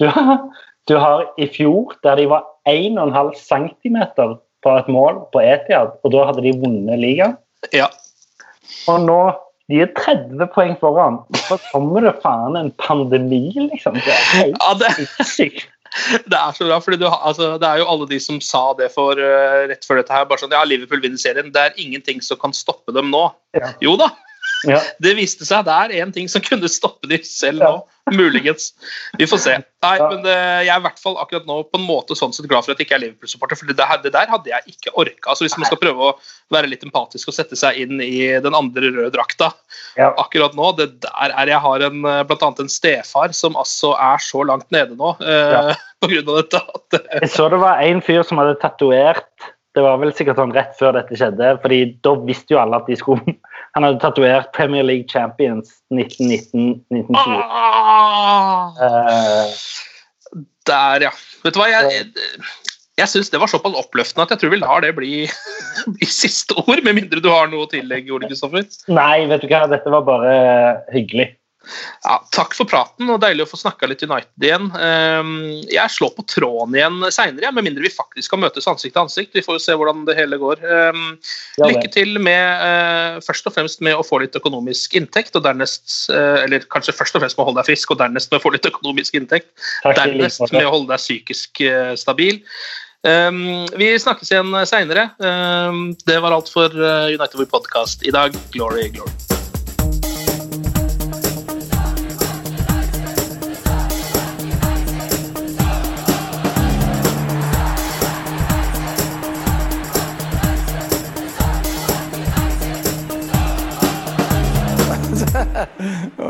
[0.01, 0.45] Du har,
[0.89, 3.99] du har i fjor der de var 1,5 cm
[4.63, 7.35] på et mål på Etiad, og da hadde de vunnet ligaen.
[7.75, 7.89] Ja.
[8.91, 9.23] Og nå
[9.71, 11.21] de er 30 poeng foran.
[11.47, 13.97] Så kommer det faen en pandemi, liksom.
[13.97, 14.91] Det er helt Ja, det,
[15.27, 15.69] sykt.
[16.31, 18.91] det er så bra, fordi du, altså, det er jo alle de som sa det
[18.95, 20.27] for uh, rett før dette her.
[20.29, 21.53] bare sånn, ja, Liverpool vinner serien.
[21.55, 23.27] Det er ingenting som kan stoppe dem nå.
[23.59, 23.75] Ja.
[23.85, 24.13] Jo da,
[24.69, 24.79] Ja.
[25.03, 25.65] det viste seg.
[25.67, 27.71] Det er én ting som kunne stoppe dem selv Ja.
[27.73, 27.83] nå.
[28.11, 28.73] Muligens.
[29.17, 29.53] Vi får se.
[29.83, 30.09] Nei, Ja.
[30.11, 30.35] men det,
[30.67, 32.79] Jeg er i hvert fall akkurat nå på en måte sånn sett glad for at
[32.79, 33.57] jeg ikke er Liverpool-supporter.
[33.57, 35.31] for det der, det der hadde jeg ikke orka.
[35.31, 36.17] Altså, hvis man skal prøve å
[36.51, 39.53] være litt empatisk og sette seg inn i den andre røde drakta
[39.97, 40.11] Ja.
[40.19, 43.95] akkurat nå, det der er Jeg har en, eh, blant annet en stefar som altså
[43.99, 45.75] er så langt nede nå eh, Ja.
[46.03, 46.59] på grunn av dette.
[46.75, 49.23] At, eh, Jeg så det var en fyr som hadde tatovert
[49.73, 52.91] Det var vel sikkert sånn rett før dette skjedde, fordi da visste jo alle at
[52.91, 53.37] de skulle
[53.77, 57.39] Han hadde tatovert Premier League Champions 1919-1920.
[57.49, 59.55] ah, Eh,
[60.69, 61.13] der, ja.
[61.43, 62.43] Vet du hva, jeg, jeg,
[63.01, 65.25] jeg syns det var såpass oppløftende at jeg tror vi lar det bli,
[65.97, 68.69] bli siste ord, med mindre du har noe å tillegge, Ole Kristoffer.
[68.93, 70.35] nei, vet du hva, dette var bare
[70.93, 71.33] hyggelig.
[72.03, 74.69] Ja, takk for praten, og deilig å få snakka litt United igjen.
[74.75, 79.05] Ehm, Jeg slår på tråden igjen seinere, med mindre vi faktisk skal møtes ansikt til
[79.05, 79.33] ansikt.
[79.37, 80.63] Vi får jo se hvordan det hele går.
[80.67, 81.07] Ehm,
[81.63, 86.11] Lykke til med eh, først og fremst med å få litt økonomisk inntekt, og dernest
[86.11, 88.45] eh, Eller kanskje først og fremst med å holde deg frisk, og dernest med å
[88.45, 89.53] få litt økonomisk inntekt.
[89.85, 92.43] Dernest med å holde deg psykisk eh, stabil.
[93.07, 95.11] Ehm, vi snakkes igjen seinere.
[96.07, 98.35] Det var alt for United We Podcast i dag.
[98.55, 99.32] Glory, glory.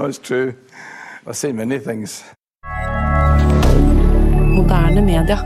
[0.03, 0.55] Oh, it's true.
[1.29, 2.25] I've seen many things.
[4.57, 5.39] Moderne media.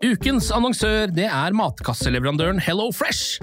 [0.00, 3.42] Ukens annonsør det er matkasseleverandøren Hello Fresh.